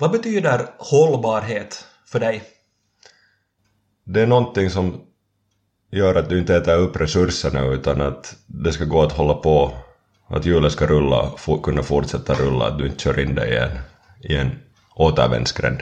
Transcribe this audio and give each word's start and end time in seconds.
Vad 0.00 0.10
betyder 0.10 0.66
hållbarhet 0.78 1.86
för 2.06 2.20
dig? 2.20 2.42
Det 4.04 4.20
är 4.20 4.26
någonting 4.26 4.70
som 4.70 5.00
gör 5.90 6.14
att 6.14 6.28
du 6.28 6.38
inte 6.38 6.56
äter 6.56 6.78
upp 6.78 6.96
resurserna 6.96 7.66
utan 7.66 8.00
att 8.00 8.36
det 8.46 8.72
ska 8.72 8.84
gå 8.84 9.02
att 9.02 9.12
hålla 9.12 9.34
på, 9.34 9.72
att 10.26 10.46
hjulet 10.46 10.72
ska 10.72 10.86
rulla, 10.86 11.32
kunna 11.62 11.82
fortsätta 11.82 12.34
rulla, 12.34 12.66
att 12.66 12.78
du 12.78 12.86
inte 12.86 12.98
kör 12.98 13.20
in 13.20 13.34
dig 13.34 13.52
i 13.52 13.56
en, 13.56 13.78
i 14.20 14.36
en 14.36 14.50
återvändsgränd. 14.94 15.80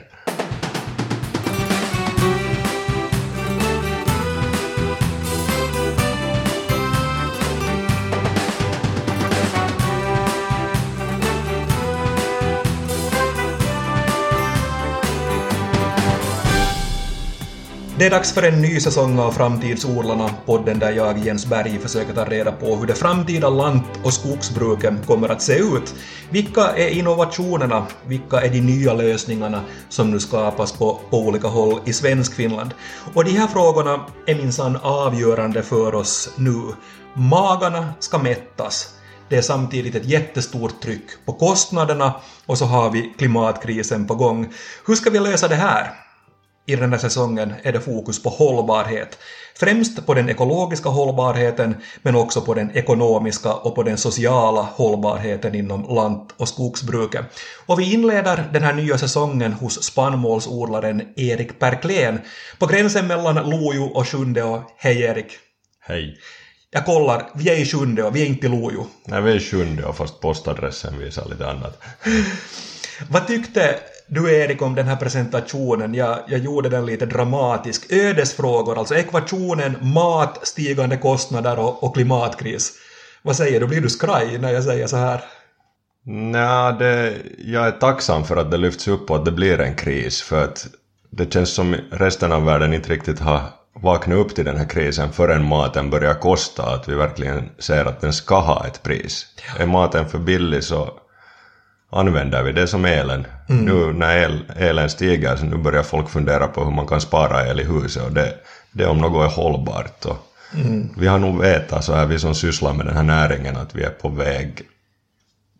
Det 17.99 18.07
är 18.07 18.11
dags 18.11 18.33
för 18.33 18.43
en 18.43 18.63
ny 18.63 18.81
säsong 18.81 19.19
av 19.19 19.33
Framtidsodlarna, 19.33 20.31
podden 20.47 20.79
där 20.79 20.93
jag, 20.93 21.19
Jens 21.19 21.47
Berg, 21.47 21.79
försöker 21.79 22.15
ta 22.15 22.25
reda 22.25 22.53
på 22.53 22.77
hur 22.77 22.87
det 22.87 22.95
framtida 22.95 23.51
lant- 23.51 24.01
och 24.05 24.13
skogsbruket 24.13 25.07
kommer 25.07 25.29
att 25.29 25.43
se 25.43 25.59
ut. 25.59 25.95
Vilka 26.31 26.67
är 26.67 26.89
innovationerna? 26.89 27.87
Vilka 28.07 28.41
är 28.41 28.49
de 28.49 28.61
nya 28.61 28.93
lösningarna 28.93 29.61
som 29.89 30.11
nu 30.11 30.21
skapas 30.21 30.73
på, 30.73 31.01
på 31.11 31.19
olika 31.19 31.49
håll 31.49 31.81
i 31.85 31.93
Svenskfinland? 31.93 32.75
Och 33.15 33.25
de 33.25 33.31
här 33.31 33.47
frågorna 33.47 34.07
är 34.27 34.35
minsann 34.35 34.79
avgörande 34.83 35.63
för 35.63 35.95
oss 35.95 36.31
nu. 36.37 36.63
Magarna 37.15 37.95
ska 37.99 38.19
mättas. 38.19 38.89
Det 39.29 39.37
är 39.37 39.43
samtidigt 39.43 39.95
ett 39.95 40.07
jättestort 40.07 40.83
tryck 40.83 41.07
på 41.25 41.33
kostnaderna 41.33 42.15
och 42.47 42.59
så 42.59 42.65
har 42.65 42.91
vi 42.91 43.15
klimatkrisen 43.19 44.07
på 44.07 44.15
gång. 44.15 44.53
Hur 44.87 44.95
ska 44.95 45.11
vi 45.11 45.19
lösa 45.19 45.49
det 45.49 45.55
här? 45.55 46.06
I 46.69 46.77
den 46.77 46.93
här 46.93 46.99
säsongen 46.99 47.55
är 47.63 47.73
det 47.73 47.81
fokus 47.81 48.23
på 48.23 48.31
hållbarhet. 48.31 49.19
Främst 49.55 50.07
på 50.07 50.15
den 50.15 50.29
ekologiska 50.29 50.89
hållbarheten, 50.89 51.75
men 52.03 52.17
också 52.17 52.41
på 52.41 52.55
den 52.55 52.77
ekonomiska 52.77 53.55
och 53.55 53.75
på 53.75 53.83
den 53.83 53.99
sociala 53.99 54.63
hållbarheten 54.63 55.55
inom 55.55 55.95
lant 55.95 56.35
och 56.37 56.49
skogsbruket. 56.49 57.25
Och 57.67 57.81
vi 57.81 57.93
inleder 57.93 58.49
den 58.53 58.63
här 58.63 58.73
nya 58.73 58.99
säsongen 58.99 59.53
hos 59.53 59.83
spannmålsodlaren 59.83 61.03
Erik 61.17 61.59
Perklén 61.59 62.21
på 62.59 62.67
gränsen 62.67 63.07
mellan 63.07 63.51
Lojo 63.51 63.85
och 63.85 64.09
Sjundeå. 64.09 64.63
Hej 64.77 65.03
Erik! 65.03 65.33
Hej! 65.81 66.19
Jag 66.71 66.87
kollar, 66.87 67.31
vi 67.35 67.51
är 67.51 67.57
i 67.57 67.67
Sjundeå, 67.67 68.11
vi 68.11 68.23
är 68.23 68.27
inte 68.27 68.47
i 68.47 68.49
Lojo. 68.49 68.87
Nej, 69.05 69.23
vi 69.23 69.31
är 69.31 69.37
i 69.37 69.41
Sjundeå 69.41 69.93
fast 69.93 70.21
postadressen 70.21 70.99
visar 70.99 71.29
lite 71.29 71.47
annat. 71.47 71.83
Vad 73.11 73.27
tyckte 73.27 73.77
du 74.09 74.35
Erik 74.35 74.63
om 74.63 74.75
den 74.75 74.87
här 74.87 74.97
presentationen. 74.97 75.95
Jag, 75.95 76.19
jag 76.29 76.41
gjorde 76.41 76.69
den 76.69 76.87
lite 76.87 77.07
dramatisk. 77.07 77.93
Ödesfrågor, 77.93 78.79
alltså 78.79 78.95
ekvationen 78.95 79.77
mat, 79.81 80.47
stigande 80.47 80.97
kostnader 80.97 81.59
och, 81.59 81.83
och 81.83 81.95
klimatkris. 81.95 82.73
Vad 83.23 83.37
säger 83.37 83.61
du, 83.61 83.67
blir 83.67 83.81
du 83.81 83.89
skraj 83.89 84.39
när 84.39 84.53
jag 84.53 84.65
säger 84.65 84.87
så 84.87 84.97
här? 84.97 85.21
Nej, 86.05 86.75
det, 86.79 87.17
jag 87.39 87.67
är 87.67 87.71
tacksam 87.71 88.25
för 88.25 88.37
att 88.37 88.51
det 88.51 88.57
lyfts 88.57 88.89
upp 88.89 89.11
och 89.11 89.17
att 89.17 89.25
det 89.25 89.33
blir 89.33 89.61
en 89.61 89.75
kris 89.75 90.23
för 90.23 90.45
att 90.45 90.67
det 91.11 91.33
känns 91.33 91.55
som 91.55 91.77
resten 91.91 92.33
av 92.33 92.45
världen 92.45 92.75
inte 92.75 92.91
riktigt 92.91 93.21
har 93.21 93.41
vaknat 93.83 94.19
upp 94.19 94.35
till 94.35 94.45
den 94.45 94.57
här 94.57 94.69
krisen 94.69 95.13
förrän 95.13 95.45
maten 95.45 95.91
börjar 95.91 96.15
kosta, 96.15 96.63
att 96.63 96.89
vi 96.89 96.95
verkligen 96.95 97.51
ser 97.59 97.85
att 97.85 98.01
den 98.01 98.13
ska 98.13 98.41
ha 98.41 98.67
ett 98.67 98.83
pris. 98.83 99.27
Ja. 99.49 99.63
Är 99.63 99.67
maten 99.67 100.09
för 100.09 100.19
billig 100.19 100.65
så 100.65 100.91
använder 101.91 102.43
vi 102.43 102.53
det 102.53 102.67
som 102.67 102.85
elen. 102.85 103.27
Mm. 103.49 103.65
Nu 103.65 103.93
när 103.93 104.17
el, 104.17 104.45
elen 104.57 104.91
stiger 104.91 105.37
så 105.37 105.45
nu 105.45 105.57
börjar 105.57 105.83
folk 105.83 106.09
fundera 106.09 106.47
på 106.47 106.65
hur 106.65 106.71
man 106.71 106.87
kan 106.87 107.01
spara 107.01 107.47
el 107.47 107.61
i 107.61 107.65
huset 107.65 108.03
och 108.03 108.13
det, 108.13 108.35
det 108.73 108.87
om 108.87 108.99
något 108.99 109.31
är 109.31 109.37
hållbart. 109.37 110.05
Och 110.05 110.19
mm. 110.55 110.89
Vi 110.99 111.07
har 111.07 111.19
nog 111.19 111.41
vetat 111.41 111.85
så 111.85 111.95
här 111.95 112.07
vi 112.07 112.19
som 112.19 112.35
sysslar 112.35 112.73
med 112.73 112.87
den 112.87 112.97
här 112.97 113.03
näringen 113.03 113.57
att 113.57 113.75
vi 113.75 113.83
är 113.83 113.91
på 113.91 114.09
väg 114.09 114.63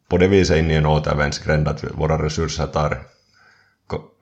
på 0.09 0.19
det 0.19 0.29
viset 0.29 0.57
in 0.57 0.71
i 0.71 0.75
en 0.75 0.87
återvändsgränd 0.87 1.69
att 1.69 1.85
våra 1.95 2.25
resurser 2.25 2.67
tar 2.67 2.99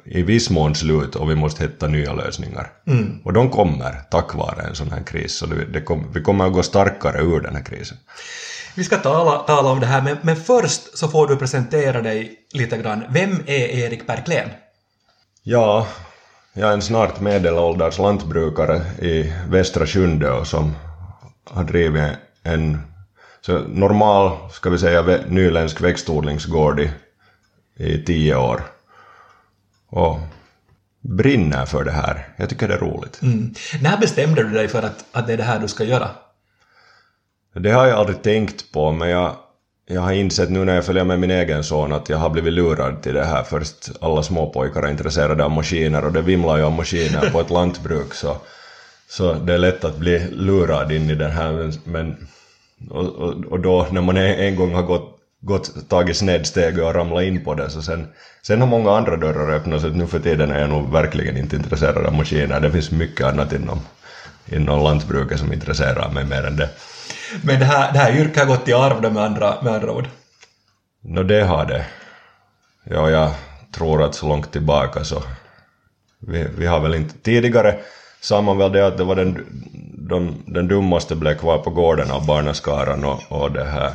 i 0.04 0.22
viss 0.22 0.50
mån 0.50 0.74
slut 0.74 1.16
och 1.16 1.30
vi 1.30 1.34
måste 1.34 1.62
hitta 1.62 1.86
nya 1.86 2.12
lösningar. 2.12 2.72
Mm. 2.86 3.20
Och 3.24 3.32
de 3.32 3.50
kommer 3.50 4.00
tack 4.10 4.34
vare 4.34 4.62
en 4.62 4.74
sån 4.74 4.92
här 4.92 5.02
kris. 5.02 5.34
Så 5.34 5.46
det, 5.46 5.64
det 5.64 5.80
kom, 5.80 6.12
vi 6.14 6.20
kommer 6.20 6.46
att 6.46 6.52
gå 6.52 6.62
starkare 6.62 7.22
ur 7.22 7.40
den 7.40 7.56
här 7.56 7.62
krisen. 7.62 7.98
Vi 8.74 8.84
ska 8.84 8.96
tala, 8.96 9.38
tala 9.38 9.70
om 9.70 9.80
det 9.80 9.86
här, 9.86 10.02
men, 10.02 10.16
men 10.22 10.36
först 10.36 10.98
så 10.98 11.08
får 11.08 11.26
du 11.26 11.36
presentera 11.36 12.02
dig 12.02 12.38
lite 12.52 12.76
grann. 12.78 13.04
Vem 13.10 13.42
är 13.46 13.66
Erik 13.66 14.06
Perklén? 14.06 14.48
Ja, 15.42 15.86
jag 16.52 16.68
är 16.68 16.72
en 16.72 16.82
snart 16.82 17.20
medelålders 17.20 17.98
lantbrukare 17.98 18.76
i 18.98 19.32
Västra 19.48 19.86
Sjundeå 19.86 20.44
som 20.44 20.74
har 21.50 21.64
drivit 21.64 22.12
en 22.42 22.80
så 23.40 23.58
normal, 23.58 24.50
ska 24.52 24.70
vi 24.70 24.78
säga, 24.78 25.18
nyländsk 25.28 25.80
växtodlingsgård 25.80 26.80
i, 26.80 26.90
i 27.76 28.04
tio 28.04 28.36
år. 28.36 28.62
Och 29.90 30.18
brinner 31.00 31.66
för 31.66 31.84
det 31.84 31.92
här. 31.92 32.28
Jag 32.36 32.48
tycker 32.48 32.68
det 32.68 32.74
är 32.74 32.78
roligt. 32.78 33.22
Mm. 33.22 33.54
När 33.82 33.96
bestämde 33.96 34.42
du 34.42 34.50
dig 34.50 34.68
för 34.68 34.82
att, 34.82 35.04
att 35.12 35.26
det 35.26 35.32
är 35.32 35.36
det 35.36 35.42
här 35.42 35.58
du 35.58 35.68
ska 35.68 35.84
göra? 35.84 36.10
Det 37.60 37.70
har 37.70 37.86
jag 37.86 37.98
aldrig 37.98 38.22
tänkt 38.22 38.72
på, 38.72 38.92
men 38.92 39.08
jag, 39.08 39.36
jag 39.86 40.00
har 40.00 40.12
insett 40.12 40.50
nu 40.50 40.64
när 40.64 40.74
jag 40.74 40.84
följer 40.84 41.04
med 41.04 41.20
min 41.20 41.30
egen 41.30 41.64
son 41.64 41.92
att 41.92 42.08
jag 42.08 42.18
har 42.18 42.30
blivit 42.30 42.52
lurad 42.52 43.02
till 43.02 43.14
det 43.14 43.24
här. 43.24 43.42
Först 43.42 43.90
alla 44.00 44.22
småpojkar 44.22 44.82
är 44.82 44.90
intresserade 44.90 45.44
av 45.44 45.50
maskiner 45.50 46.04
och 46.04 46.12
det 46.12 46.22
vimlar 46.22 46.56
ju 46.56 46.62
av 46.62 46.72
maskiner 46.72 47.30
på 47.30 47.40
ett 47.40 47.50
lantbruk 47.58 48.14
så, 48.14 48.36
så 49.08 49.32
det 49.32 49.54
är 49.54 49.58
lätt 49.58 49.84
att 49.84 49.96
bli 49.96 50.28
lurad 50.30 50.92
in 50.92 51.10
i 51.10 51.14
den 51.14 51.30
här. 51.30 51.72
Men, 51.84 52.28
och, 52.90 53.06
och, 53.06 53.44
och 53.44 53.60
då 53.60 53.86
när 53.90 54.00
man 54.00 54.16
en 54.16 54.56
gång 54.56 54.74
har 54.74 54.82
gått, 54.82 55.18
gått 55.40 55.88
tagit 55.88 56.16
snedsteg 56.16 56.78
och 56.78 56.94
ramlat 56.94 57.22
in 57.22 57.44
på 57.44 57.54
det 57.54 57.70
så 57.70 57.82
sen, 57.82 58.06
sen 58.42 58.60
har 58.60 58.68
många 58.68 58.90
andra 58.90 59.16
dörrar 59.16 59.54
öppnats, 59.54 59.82
så 59.82 59.88
nu 59.88 60.06
för 60.06 60.18
tiden 60.18 60.50
är 60.50 60.60
jag 60.60 60.70
nog 60.70 60.92
verkligen 60.92 61.36
inte 61.36 61.56
intresserad 61.56 62.06
av 62.06 62.14
maskiner. 62.14 62.60
Det 62.60 62.72
finns 62.72 62.90
mycket 62.90 63.26
annat 63.26 63.52
inom, 63.52 63.80
inom 64.46 64.82
lantbruket 64.82 65.38
som 65.38 65.52
intresserar 65.52 66.10
mig 66.10 66.24
mer 66.24 66.42
än 66.46 66.56
det. 66.56 66.68
Men 67.42 67.58
det 67.58 67.64
här, 67.64 67.92
det 67.92 67.98
här 67.98 68.16
yrket 68.16 68.38
har 68.38 68.46
gått 68.46 68.68
i 68.68 68.72
arv 68.72 69.02
då 69.02 69.10
med 69.10 69.22
andra, 69.24 69.62
med 69.62 69.74
andra 69.74 69.92
ord? 69.92 70.08
Nå, 71.02 71.22
no, 71.22 71.26
det 71.26 71.44
har 71.44 71.66
det. 71.66 71.86
Ja, 72.84 73.10
jag 73.10 73.30
tror 73.74 74.02
att 74.02 74.14
så 74.14 74.28
långt 74.28 74.52
tillbaka 74.52 75.04
så... 75.04 75.22
Vi, 76.18 76.46
vi 76.58 76.66
har 76.66 76.80
väl 76.80 76.94
inte... 76.94 77.18
Tidigare 77.18 77.78
sa 78.20 78.40
man 78.42 78.58
väl 78.58 78.72
det 78.72 78.86
att 78.86 78.98
det 78.98 79.04
var 79.04 79.16
den, 79.16 79.46
de, 80.08 80.42
den 80.46 80.68
dummaste 80.68 81.16
blev 81.16 81.38
kvar 81.38 81.58
på 81.58 81.70
gården 81.70 82.10
av 82.10 82.26
barnaskaran 82.26 83.04
och, 83.04 83.22
och 83.28 83.52
det 83.52 83.64
här... 83.64 83.92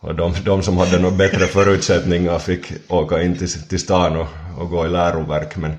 Och 0.00 0.14
de, 0.14 0.34
de 0.44 0.62
som 0.62 0.78
hade 0.78 0.98
några 0.98 1.16
bättre 1.16 1.46
förutsättningar 1.46 2.38
fick 2.38 2.72
åka 2.88 3.22
in 3.22 3.38
till, 3.38 3.68
till 3.68 3.78
stan 3.78 4.16
och, 4.16 4.28
och 4.58 4.70
gå 4.70 4.86
i 4.86 4.88
läroverk 4.88 5.56
men 5.56 5.76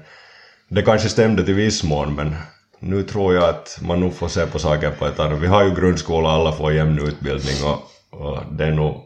det 0.67 0.81
kanske 0.81 1.09
stämde 1.09 1.45
till 1.45 1.53
viss 1.53 1.83
mån 1.83 2.15
men 2.15 2.35
nu 2.83 3.03
tror 3.03 3.35
jag 3.35 3.43
att 3.43 3.79
man 3.81 3.99
nog 3.99 4.15
får 4.15 4.27
se 4.27 4.45
på 4.45 4.59
saker 4.59 4.91
på 4.91 5.05
ett 5.05 5.19
annat 5.19 5.39
Vi 5.39 5.47
har 5.47 5.63
ju 5.63 5.75
grundskola, 5.75 6.29
alla 6.29 6.51
får 6.51 6.73
jämn 6.73 6.99
utbildning 6.99 7.55
och, 7.63 8.19
och 8.19 8.43
det 8.51 8.65
är 8.65 8.71
nog 8.71 9.01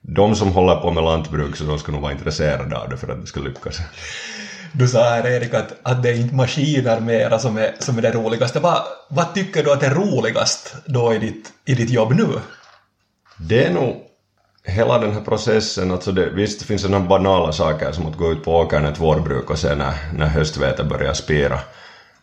de 0.00 0.36
som 0.36 0.52
håller 0.52 0.76
på 0.76 0.90
med 0.90 1.04
lantbruk 1.04 1.56
så 1.56 1.64
de 1.64 1.78
ska 1.78 1.92
nog 1.92 2.00
vara 2.00 2.12
intresserade 2.12 2.78
av 2.78 2.88
det 2.88 2.96
för 2.96 3.08
att 3.08 3.20
det 3.20 3.26
ska 3.26 3.40
lyckas. 3.40 3.78
Du 4.72 4.88
sa 4.88 5.02
här 5.02 5.26
Erik 5.26 5.54
att, 5.54 5.74
att 5.82 6.02
det 6.02 6.08
är 6.08 6.14
inte 6.14 6.34
maskiner 6.34 7.00
mera 7.00 7.38
som 7.38 7.58
är, 7.58 7.74
som 7.78 7.98
är 7.98 8.02
det 8.02 8.12
roligaste. 8.12 8.60
Va, 8.60 8.84
vad 9.08 9.34
tycker 9.34 9.64
du 9.64 9.72
att 9.72 9.82
är 9.82 9.94
roligast 9.94 10.76
då 10.86 11.14
i 11.14 11.18
ditt, 11.18 11.52
i 11.64 11.74
ditt 11.74 11.90
jobb 11.90 12.12
nu? 12.14 12.26
Det 13.36 13.64
är 13.64 13.72
nog 13.72 13.96
hela 14.64 14.98
den 14.98 15.12
här 15.12 15.20
processen, 15.20 15.90
alltså 15.90 16.12
det, 16.12 16.30
visst 16.30 16.62
finns 16.62 16.82
det 16.82 16.88
några 16.88 17.04
banala 17.04 17.52
saker 17.52 17.92
som 17.92 18.06
att 18.06 18.16
gå 18.16 18.32
ut 18.32 18.44
på 18.44 18.56
åkern 18.56 18.84
ett 18.84 19.00
vårbruk 19.00 19.50
och 19.50 19.58
se 19.58 19.74
när, 19.74 19.94
när 20.14 20.26
höstvetet 20.26 20.86
börjar 20.86 21.14
spira. 21.14 21.60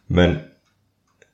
Men 0.08 0.40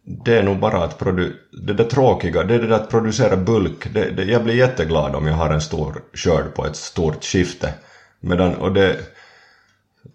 det 0.03 0.37
är 0.37 0.43
nog 0.43 0.59
bara 0.59 0.83
att 0.83 0.99
produ 0.99 1.33
det 1.51 1.73
där 1.73 1.83
tråkiga, 1.83 2.43
det 2.43 2.55
är 2.55 2.59
det 2.59 2.67
där 2.67 2.75
att 2.75 2.89
producera 2.89 3.37
bulk. 3.37 3.93
Det, 3.93 4.09
det, 4.09 4.23
jag 4.23 4.43
blir 4.43 4.55
jätteglad 4.55 5.15
om 5.15 5.27
jag 5.27 5.33
har 5.33 5.49
en 5.49 5.61
stor 5.61 6.01
skörd 6.13 6.53
på 6.55 6.65
ett 6.65 6.75
stort 6.75 7.23
skifte. 7.23 7.73
Medan, 8.19 8.55
och 8.55 8.73
det, 8.73 8.97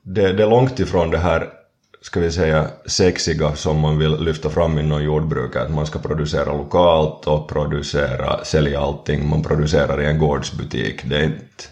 det, 0.03 0.33
det 0.33 0.43
är 0.43 0.51
långt 0.51 0.81
ifrån 0.81 1.11
det 1.11 1.19
här, 1.19 1.49
ska 2.01 2.21
vi 2.21 2.33
säga, 2.33 2.71
sexiga 2.87 3.55
som 3.55 3.81
man 3.81 3.99
vill 3.99 4.17
lyfta 4.21 4.51
fram 4.51 4.79
inom 4.79 5.03
jordbruket. 5.03 5.63
Att 5.63 5.75
man 5.75 5.87
ska 5.87 5.99
producera 5.99 6.53
lokalt 6.53 7.27
och 7.27 7.49
producera, 7.49 8.45
sälja 8.45 8.81
allting 8.81 9.29
man 9.29 9.43
producerar 9.43 10.03
i 10.03 10.07
en 10.07 10.19
gårdsbutik. 10.19 11.01
Det 11.05 11.17
är 11.17 11.23
inte... 11.23 11.65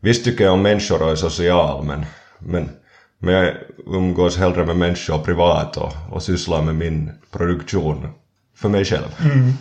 Visst 0.00 0.24
tycker 0.24 0.44
jag 0.44 0.52
om 0.52 0.62
människor 0.62 1.02
och 1.02 1.10
är 1.10 1.16
social, 1.16 1.84
men, 1.84 2.06
men 2.38 2.70
men 3.18 3.34
jag 3.34 3.54
umgås 3.86 4.36
hellre 4.36 4.66
med 4.66 4.76
människor 4.76 5.18
privat 5.18 5.76
och, 5.76 5.92
och 6.10 6.22
sysslar 6.22 6.62
med 6.62 6.74
min 6.74 7.10
produktion 7.30 8.08
för 8.56 8.68
mig 8.68 8.84
själv. 8.84 9.20
Mm. 9.20 9.52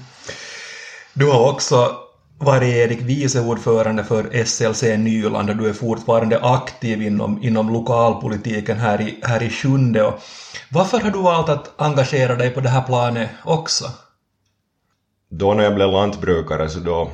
Du 1.13 1.25
har 1.25 1.49
också 1.51 1.97
varit 2.37 2.63
Erik 2.63 3.01
vice 3.01 3.41
ordförande 3.41 4.03
för 4.03 4.43
SLC 4.45 4.83
Nyland 4.83 5.49
och 5.49 5.55
du 5.55 5.69
är 5.69 5.73
fortfarande 5.73 6.39
aktiv 6.41 7.01
inom, 7.01 7.43
inom 7.43 7.73
lokalpolitiken 7.73 8.77
här 8.77 9.01
i, 9.01 9.19
här 9.23 9.43
i 9.43 9.49
Sjunde. 9.49 10.03
Och 10.03 10.19
varför 10.71 10.99
har 10.99 11.11
du 11.11 11.21
valt 11.21 11.49
att 11.49 11.81
engagera 11.81 12.35
dig 12.35 12.49
på 12.49 12.61
det 12.61 12.69
här 12.69 12.81
planet 12.81 13.29
också? 13.43 13.85
Då 15.29 15.53
när 15.53 15.63
jag 15.63 15.75
blev 15.75 15.91
lantbrukare 15.91 16.69
så 16.69 16.79
då 16.79 17.11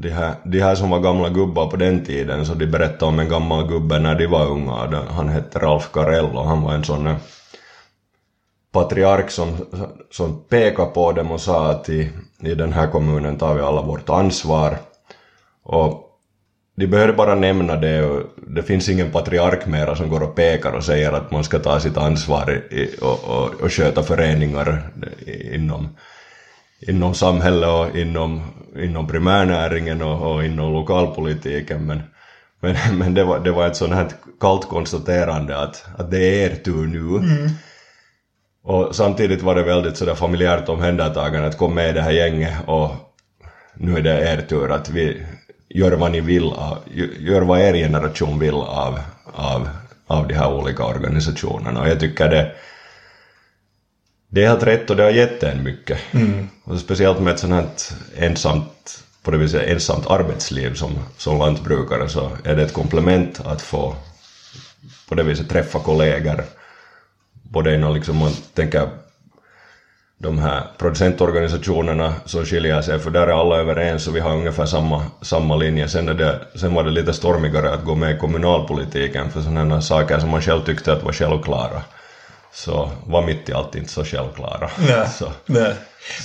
de 0.00 0.10
här, 0.10 0.34
de 0.44 0.60
här 0.60 0.74
som 0.74 0.90
var 0.90 1.00
gamla 1.00 1.28
gubbar 1.28 1.66
på 1.66 1.76
den 1.76 2.04
tiden 2.04 2.46
så 2.46 2.54
de 2.54 2.66
berättade 2.66 3.04
om 3.04 3.18
en 3.18 3.28
gammal 3.28 3.68
gubbe 3.68 3.98
när 3.98 4.14
de 4.14 4.26
var 4.26 4.46
unga. 4.46 5.04
Han 5.10 5.28
hette 5.28 5.58
Ralf 5.58 5.92
Carell 5.92 6.36
och 6.36 6.44
han 6.44 6.62
var 6.62 6.74
en 6.74 6.84
sån 6.84 7.06
eh, 7.06 7.16
patriark 8.72 9.30
som, 9.30 9.56
som 10.10 10.42
pekade 10.48 10.90
på 10.90 11.12
dem 11.12 11.30
och 11.30 11.40
sa 11.40 11.70
att 11.70 11.88
i, 11.88 12.10
i 12.40 12.54
den 12.54 12.72
här 12.72 12.86
kommunen 12.86 13.38
tar 13.38 13.54
vi 13.54 13.60
alla 13.60 13.82
vårt 13.82 14.08
ansvar. 14.08 14.76
Och 15.62 16.02
de 16.76 16.86
behöver 16.86 17.12
bara 17.12 17.34
nämna 17.34 17.76
det 17.76 18.02
och 18.02 18.22
det 18.46 18.62
finns 18.62 18.88
ingen 18.88 19.10
patriark 19.10 19.66
mera 19.66 19.96
som 19.96 20.08
går 20.08 20.22
och 20.22 20.34
pekar 20.34 20.72
och 20.72 20.84
säger 20.84 21.12
att 21.12 21.30
man 21.30 21.44
ska 21.44 21.58
ta 21.58 21.80
sitt 21.80 21.96
ansvar 21.96 22.62
i, 22.70 22.96
och, 23.00 23.24
och, 23.24 23.60
och 23.60 23.72
sköta 23.72 24.02
föreningar 24.02 24.90
inom, 25.52 25.88
inom 26.88 27.14
samhället 27.14 27.68
och 27.68 27.98
inom, 27.98 28.42
inom 28.76 29.06
primärnäringen 29.06 30.02
och, 30.02 30.34
och 30.34 30.44
inom 30.44 30.72
lokalpolitiken 30.72 31.86
men, 31.86 32.02
men, 32.60 32.76
men 32.98 33.14
det, 33.14 33.24
var, 33.24 33.38
det 33.38 33.50
var 33.50 33.66
ett 33.66 33.76
sånt 33.76 33.94
här 33.94 34.08
kallt 34.40 34.68
konstaterande 34.68 35.58
att, 35.58 35.84
att 35.98 36.10
det 36.10 36.18
är 36.18 36.50
er 36.50 36.56
tur 36.56 36.86
nu. 36.86 37.26
Mm. 37.26 37.50
Och 38.62 38.96
samtidigt 38.96 39.42
var 39.42 39.54
det 39.54 39.62
väldigt 39.62 39.96
sådär 39.96 40.14
familjärt 40.14 40.68
omhändertagande 40.68 41.48
att 41.48 41.58
kom 41.58 41.74
med 41.74 41.90
i 41.90 41.92
det 41.92 42.02
här 42.02 42.10
gänget 42.10 42.54
och 42.66 42.90
nu 43.74 43.96
är 43.96 44.02
det 44.02 44.32
er 44.32 44.46
tur 44.48 44.72
att 44.72 44.90
vi 44.90 45.26
gör 45.68 45.92
vad 45.92 46.12
ni 46.12 46.20
vill 46.20 46.52
av, 46.52 46.78
gör 47.18 47.42
vad 47.42 47.60
er 47.60 47.74
generation 47.74 48.38
vill 48.38 48.54
av, 48.54 48.98
av, 49.24 49.68
av 50.06 50.28
de 50.28 50.34
här 50.34 50.54
olika 50.54 50.84
organisationerna 50.84 51.80
och 51.80 51.88
jag 51.88 52.00
tycker 52.00 52.28
det 52.28 52.52
det 54.28 54.44
är 54.44 54.48
helt 54.48 54.62
rätt 54.62 54.90
och 54.90 54.96
det 54.96 55.02
har 55.02 55.10
gett 55.10 55.42
en 55.42 55.62
mycket. 55.64 55.98
Mm. 56.10 56.48
Och 56.64 56.78
speciellt 56.78 57.20
med 57.20 57.34
ett 57.34 57.40
sånt 57.40 57.52
här 57.52 57.68
ensamt, 58.16 59.04
på 59.22 59.30
det 59.30 59.38
viset 59.38 59.62
ensamt 59.62 60.06
arbetsliv 60.06 60.74
som, 60.74 60.98
som 61.16 61.38
lantbrukare 61.38 62.08
så 62.08 62.30
är 62.44 62.56
det 62.56 62.62
ett 62.62 62.72
komplement 62.72 63.40
att 63.44 63.62
få 63.62 63.96
på 65.08 65.14
det 65.14 65.22
viset 65.22 65.48
träffa 65.48 65.78
kollegor 65.78 66.44
både 67.50 67.74
inom 67.74 67.94
liksom 67.94 68.16
man 68.16 68.32
tänker 68.54 68.88
de 70.18 70.38
här 70.38 70.62
producentorganisationerna 70.78 72.14
som 72.24 72.44
skiljer 72.44 72.82
sig, 72.82 72.98
för 72.98 73.10
där 73.10 73.26
är 73.26 73.40
alla 73.40 73.56
överens 73.56 74.08
och 74.08 74.16
vi 74.16 74.20
har 74.20 74.32
ungefär 74.32 74.66
samma, 74.66 75.02
samma 75.22 75.56
linje. 75.56 75.88
Sen, 75.88 76.08
är 76.08 76.14
det, 76.14 76.40
sen 76.54 76.74
var 76.74 76.84
det 76.84 76.90
lite 76.90 77.12
stormigare 77.12 77.74
att 77.74 77.84
gå 77.84 77.94
med 77.94 78.16
i 78.16 78.18
kommunalpolitiken 78.18 79.30
för 79.30 79.40
sådana 79.40 79.80
saker 79.80 80.18
som 80.18 80.30
man 80.30 80.42
själv 80.42 80.60
tyckte 80.60 80.92
att 80.92 81.02
var 81.02 81.12
självklara. 81.12 81.82
Så 82.56 82.90
var 83.06 83.26
mitt 83.26 83.48
i 83.48 83.52
allt 83.52 83.74
inte 83.74 83.92
så 83.92 84.04
självklara. 84.04 84.70
Nej, 84.78 85.08
så, 85.18 85.32
nej. 85.46 85.74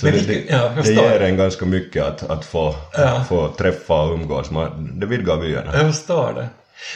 så 0.00 0.06
det, 0.06 0.26
det, 0.26 0.44
ja, 0.48 0.70
det 0.84 0.92
ger 0.92 1.20
en 1.20 1.36
ganska 1.36 1.66
mycket 1.66 2.04
att, 2.04 2.30
att 2.30 2.44
få, 2.44 2.74
ja. 2.92 3.24
få 3.28 3.48
träffa 3.48 4.02
och 4.02 4.14
umgås. 4.14 4.50
Man, 4.50 4.90
det 5.00 5.06
vidgar 5.06 5.36
vyerna. 5.36 5.76
Jag 5.76 5.94
förstår 5.94 6.32
det. 6.32 6.48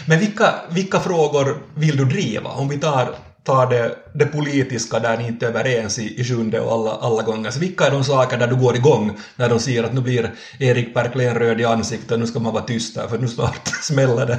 Men 0.06 0.18
vilka, 0.18 0.54
vilka 0.70 1.00
frågor 1.00 1.56
vill 1.74 1.96
du 1.96 2.04
driva? 2.04 2.50
Om 2.50 2.68
vi 2.68 2.78
tar 2.78 3.08
tar 3.46 3.66
det, 3.66 3.94
det 4.14 4.26
politiska 4.26 4.98
där 4.98 5.16
ni 5.16 5.26
inte 5.26 5.46
är 5.46 5.50
överens 5.50 5.98
i, 5.98 6.20
i 6.20 6.24
sjunde 6.24 6.60
och 6.60 6.72
alla, 6.72 6.90
alla 6.90 7.22
gånger. 7.22 7.50
Så 7.50 7.60
vilka 7.60 7.86
är 7.86 7.90
de 7.90 8.04
saker 8.04 8.38
där 8.38 8.46
du 8.46 8.56
går 8.56 8.76
igång 8.76 9.18
när 9.36 9.48
de 9.48 9.60
säger 9.60 9.84
att 9.84 9.94
nu 9.94 10.00
blir 10.00 10.30
Erik 10.60 10.94
Perklén 10.94 11.34
röd 11.34 11.60
i 11.60 11.64
ansiktet, 11.64 12.18
nu 12.18 12.26
ska 12.26 12.38
man 12.38 12.52
vara 12.52 12.64
tyst 12.64 12.94
där 12.94 13.08
för 13.08 13.18
nu 13.18 13.28
snart 13.28 13.68
smäller 13.82 14.26
det. 14.26 14.38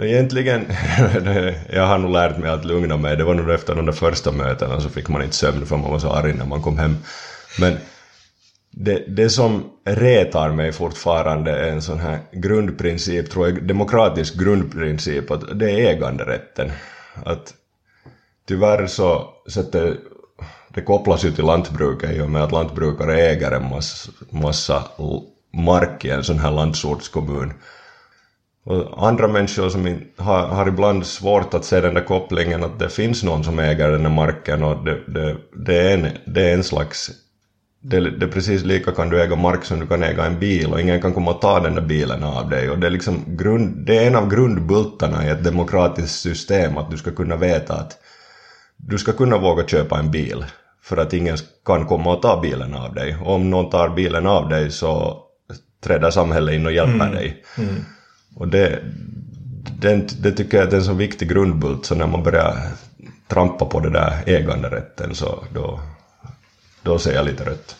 Egentligen, 0.00 0.66
jag 1.72 1.86
har 1.86 1.98
nog 1.98 2.12
lärt 2.12 2.38
mig 2.38 2.50
att 2.50 2.64
lugna 2.64 2.96
mig. 2.96 3.16
Det 3.16 3.24
var 3.24 3.34
nog 3.34 3.50
efter 3.50 3.74
de 3.74 3.86
där 3.86 3.92
första 3.92 4.32
mötena 4.32 4.80
så 4.80 4.88
fick 4.88 5.08
man 5.08 5.22
inte 5.22 5.36
sömn 5.36 5.66
för 5.66 5.76
man 5.76 5.90
var 5.90 5.98
så 5.98 6.10
arg 6.10 6.32
när 6.32 6.46
man 6.46 6.62
kom 6.62 6.78
hem. 6.78 6.96
Men 7.60 7.76
det, 8.70 9.04
det 9.08 9.30
som 9.30 9.70
retar 9.84 10.52
mig 10.52 10.72
fortfarande 10.72 11.50
är 11.50 11.70
en 11.72 11.82
sån 11.82 11.98
här 11.98 12.18
grundprincip, 12.32 13.30
tror 13.30 13.48
jag, 13.48 13.66
demokratisk 13.66 14.34
grundprincip, 14.34 15.30
att 15.30 15.58
det 15.58 15.70
är 15.70 15.90
äganderätten 15.90 16.72
att 17.24 17.54
tyvärr 18.48 18.86
så 18.86 19.30
sätter 19.48 19.96
det 20.74 20.82
kopplas 20.82 21.24
ju 21.24 21.30
till 21.30 21.44
lantbruket 21.44 22.10
i 22.10 22.20
och 22.20 22.30
med 22.30 22.42
att 22.42 22.52
lantbrukare 22.52 23.20
äger 23.20 23.50
en 23.50 23.68
massa, 23.68 24.12
massa 24.30 24.84
mark 25.52 26.04
i 26.04 26.10
en 26.10 26.24
sån 26.24 26.38
här 26.38 26.50
landsortskommun. 26.50 27.52
Och 28.68 29.08
andra 29.08 29.28
människor 29.28 29.68
som 29.68 29.98
har, 30.16 30.46
har 30.46 30.68
ibland 30.68 31.06
svårt 31.06 31.54
att 31.54 31.64
se 31.64 31.80
den 31.80 31.94
där 31.94 32.04
kopplingen 32.04 32.64
att 32.64 32.78
det 32.78 32.88
finns 32.88 33.22
någon 33.22 33.44
som 33.44 33.58
äger 33.58 33.90
den 33.90 34.02
där 34.02 34.10
marken 34.10 34.62
och 34.62 34.84
det, 34.84 34.98
det, 35.06 35.36
det, 35.66 35.76
är, 35.76 35.98
en, 35.98 36.06
det 36.26 36.50
är 36.50 36.54
en 36.54 36.64
slags 36.64 37.10
det, 37.80 38.00
det 38.00 38.26
är 38.26 38.30
precis 38.30 38.64
lika 38.64 38.92
kan 38.92 39.08
du 39.08 39.22
äga 39.22 39.36
mark 39.36 39.64
som 39.64 39.80
du 39.80 39.86
kan 39.86 40.02
äga 40.02 40.24
en 40.24 40.38
bil 40.38 40.72
och 40.72 40.80
ingen 40.80 41.02
kan 41.02 41.12
komma 41.12 41.30
och 41.30 41.40
ta 41.40 41.60
den 41.60 41.74
där 41.74 41.82
bilen 41.82 42.24
av 42.24 42.50
dig. 42.50 42.70
Och 42.70 42.78
det, 42.78 42.86
är 42.86 42.90
liksom 42.90 43.24
grund, 43.26 43.86
det 43.86 43.98
är 43.98 44.06
en 44.06 44.16
av 44.16 44.30
grundbultarna 44.30 45.26
i 45.26 45.28
ett 45.28 45.44
demokratiskt 45.44 46.20
system 46.20 46.76
att 46.76 46.90
du 46.90 46.96
ska 46.96 47.10
kunna 47.10 47.36
veta 47.36 47.74
att 47.74 47.98
du 48.76 48.98
ska 48.98 49.12
kunna 49.12 49.38
våga 49.38 49.66
köpa 49.66 49.98
en 49.98 50.10
bil 50.10 50.44
för 50.82 50.96
att 50.96 51.12
ingen 51.12 51.36
kan 51.64 51.86
komma 51.86 52.12
och 52.12 52.22
ta 52.22 52.40
bilen 52.40 52.74
av 52.74 52.94
dig. 52.94 53.16
Och 53.22 53.34
om 53.34 53.50
någon 53.50 53.70
tar 53.70 53.88
bilen 53.88 54.26
av 54.26 54.48
dig 54.48 54.70
så 54.70 55.22
träder 55.84 56.10
samhället 56.10 56.54
in 56.54 56.66
och 56.66 56.72
hjälper 56.72 57.06
mm. 57.06 57.14
dig. 57.14 57.44
Mm. 57.58 57.74
Och 58.38 58.48
det, 58.48 58.78
den, 59.78 60.08
det 60.20 60.32
tycker 60.32 60.58
jag 60.58 60.72
är 60.72 60.76
en 60.76 60.84
så 60.84 60.92
viktig 60.92 61.28
grundbult 61.28 61.86
så 61.86 61.94
när 61.94 62.06
man 62.06 62.22
börjar 62.22 62.56
trampa 63.28 63.64
på 63.64 63.80
det 63.80 63.90
där 63.90 64.22
äganderätten 64.26 65.14
så 65.14 65.44
då, 65.54 65.80
då 66.82 66.98
ser 66.98 67.14
jag 67.14 67.26
lite 67.26 67.44
rött. 67.44 67.76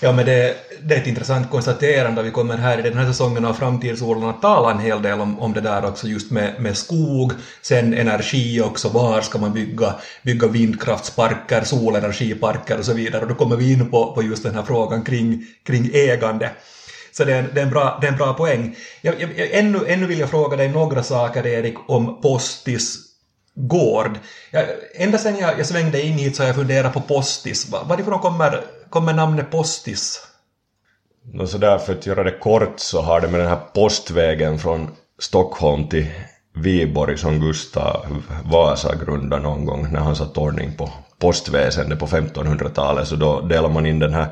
Ja, 0.00 0.12
men 0.12 0.26
det, 0.26 0.56
det, 0.82 0.94
är 0.94 1.00
ett 1.00 1.06
intressant 1.06 1.50
konstaterande. 1.50 2.22
Vi 2.22 2.30
kommer 2.30 2.56
här 2.56 2.78
i 2.78 2.82
den 2.82 2.98
här 2.98 3.06
säsongen 3.06 3.44
av 3.44 3.54
Framtidsodlarna 3.54 4.30
att 4.30 4.42
tala 4.42 4.70
en 4.70 4.78
hel 4.78 5.02
del 5.02 5.20
om, 5.20 5.40
om 5.40 5.52
det 5.52 5.60
där 5.60 5.84
också 5.84 6.08
just 6.08 6.30
med, 6.30 6.54
med 6.58 6.76
skog, 6.76 7.32
sen 7.62 7.94
energi 7.94 8.60
också, 8.60 8.88
var 8.88 9.20
ska 9.20 9.38
man 9.38 9.52
bygga, 9.52 9.94
bygga 10.22 10.48
vindkraftsparker, 10.48 11.64
solenergiparker 11.64 12.78
och 12.78 12.84
så 12.84 12.94
vidare. 12.94 13.22
Och 13.22 13.28
då 13.28 13.34
kommer 13.34 13.56
vi 13.56 13.72
in 13.72 13.90
på, 13.90 14.12
på 14.14 14.22
just 14.22 14.42
den 14.42 14.54
här 14.54 14.62
frågan 14.62 15.02
kring, 15.02 15.46
kring 15.64 15.90
ägande. 15.94 16.50
Så 17.12 17.24
det 17.24 17.32
är, 17.32 17.42
det 17.54 17.60
är, 17.60 17.64
en, 17.64 17.70
bra, 17.70 17.98
det 18.00 18.06
är 18.06 18.12
en 18.12 18.18
bra 18.18 18.34
poäng. 18.34 18.76
Jag, 19.00 19.20
jag, 19.20 19.50
ännu, 19.50 19.86
ännu 19.86 20.06
vill 20.06 20.18
jag 20.18 20.30
fråga 20.30 20.56
dig 20.56 20.68
några 20.68 21.02
saker, 21.02 21.46
Erik, 21.46 21.74
om 21.88 22.20
Postis 22.20 22.98
gård. 23.54 24.18
Jag, 24.50 24.64
ända 24.94 25.18
sedan 25.18 25.38
jag, 25.38 25.58
jag 25.58 25.66
svängde 25.66 26.02
in 26.02 26.18
hit 26.18 26.36
så 26.36 26.42
har 26.42 26.46
jag 26.46 26.56
funderat 26.56 26.94
på 26.94 27.00
Postis. 27.00 27.70
Varifrån 27.84 28.18
kommer, 28.18 28.64
kommer 28.90 29.12
namnet 29.12 29.50
Postis? 29.50 30.26
No, 31.32 31.46
så 31.46 31.58
där 31.58 31.78
för 31.78 31.92
att 31.92 32.06
göra 32.06 32.22
det 32.22 32.38
kort 32.38 32.80
så 32.80 33.02
har 33.02 33.20
det 33.20 33.28
med 33.28 33.40
den 33.40 33.48
här 33.48 33.60
postvägen 33.74 34.58
från 34.58 34.90
Stockholm 35.18 35.88
till 35.88 36.06
Viborg 36.54 37.18
som 37.18 37.40
Gustav 37.40 38.22
Vasa 38.44 38.94
grundade 38.94 39.42
någon 39.42 39.64
gång 39.64 39.92
när 39.92 40.00
han 40.00 40.16
satt 40.16 40.38
ordning 40.38 40.72
på 40.76 40.90
postväsendet 41.18 41.98
på 41.98 42.06
1500-talet 42.06 43.08
så 43.08 43.16
då 43.16 43.40
delar 43.40 43.68
man 43.68 43.86
in 43.86 43.98
den 43.98 44.14
här 44.14 44.26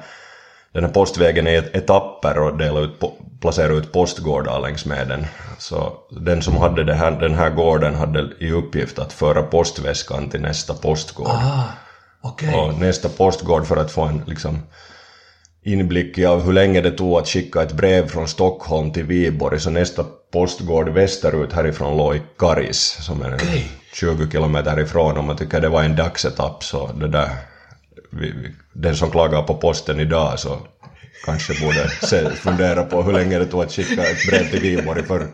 den 0.72 0.84
här 0.84 0.90
postvägen 0.90 1.46
i 1.46 1.54
etapper 1.72 2.38
och 2.38 2.58
delar 2.58 2.84
ut, 2.84 3.00
placera 3.40 3.72
ut 3.72 3.92
postgårdar 3.92 4.60
längs 4.60 4.86
med 4.86 5.08
den. 5.08 5.26
Så 5.58 5.92
den 6.10 6.42
som 6.42 6.56
hade 6.56 6.84
det 6.84 6.94
här, 6.94 7.10
den 7.10 7.34
här 7.34 7.50
gården 7.50 7.94
hade 7.94 8.30
i 8.40 8.52
uppgift 8.52 8.98
att 8.98 9.12
föra 9.12 9.42
postväskan 9.42 10.30
till 10.30 10.40
nästa 10.40 10.74
postgård. 10.74 11.28
Ah, 11.28 11.64
okay. 12.22 12.54
Och 12.54 12.78
nästa 12.78 13.08
postgård 13.08 13.66
för 13.66 13.76
att 13.76 13.90
få 13.90 14.02
en 14.02 14.22
liksom, 14.26 14.62
inblick 15.64 16.18
i 16.18 16.26
hur 16.26 16.52
länge 16.52 16.80
det 16.80 16.90
tog 16.90 17.18
att 17.18 17.28
skicka 17.28 17.62
ett 17.62 17.72
brev 17.72 18.08
från 18.08 18.28
Stockholm 18.28 18.92
till 18.92 19.04
Viborg, 19.04 19.60
så 19.60 19.70
nästa 19.70 20.04
postgård 20.32 20.88
västerut 20.88 21.52
härifrån 21.52 21.96
låg 21.96 22.16
i 22.16 22.22
Karis, 22.38 22.98
som 23.00 23.22
är 23.22 23.34
okay. 23.34 23.64
20 23.94 24.30
kilometer 24.30 24.70
härifrån. 24.70 25.18
Om 25.18 25.26
man 25.26 25.36
tycker 25.36 25.60
det 25.60 25.68
var 25.68 25.82
en 25.82 25.96
dagsetapp 25.96 26.64
så 26.64 26.86
det 26.92 27.08
där 27.08 27.30
den 28.72 28.96
som 28.96 29.10
klagar 29.10 29.42
på 29.42 29.54
posten 29.54 30.00
idag 30.00 30.38
så 30.38 30.58
kanske 31.24 31.66
borde 31.66 31.88
se, 31.88 32.30
fundera 32.30 32.84
på 32.84 33.02
hur 33.02 33.12
länge 33.12 33.38
det 33.38 33.46
tog 33.46 33.62
att 33.62 33.72
skicka 33.72 34.02
ett 34.02 34.26
brev 34.28 34.50
till 34.50 34.60
Viborg 34.60 35.02
förr. 35.02 35.26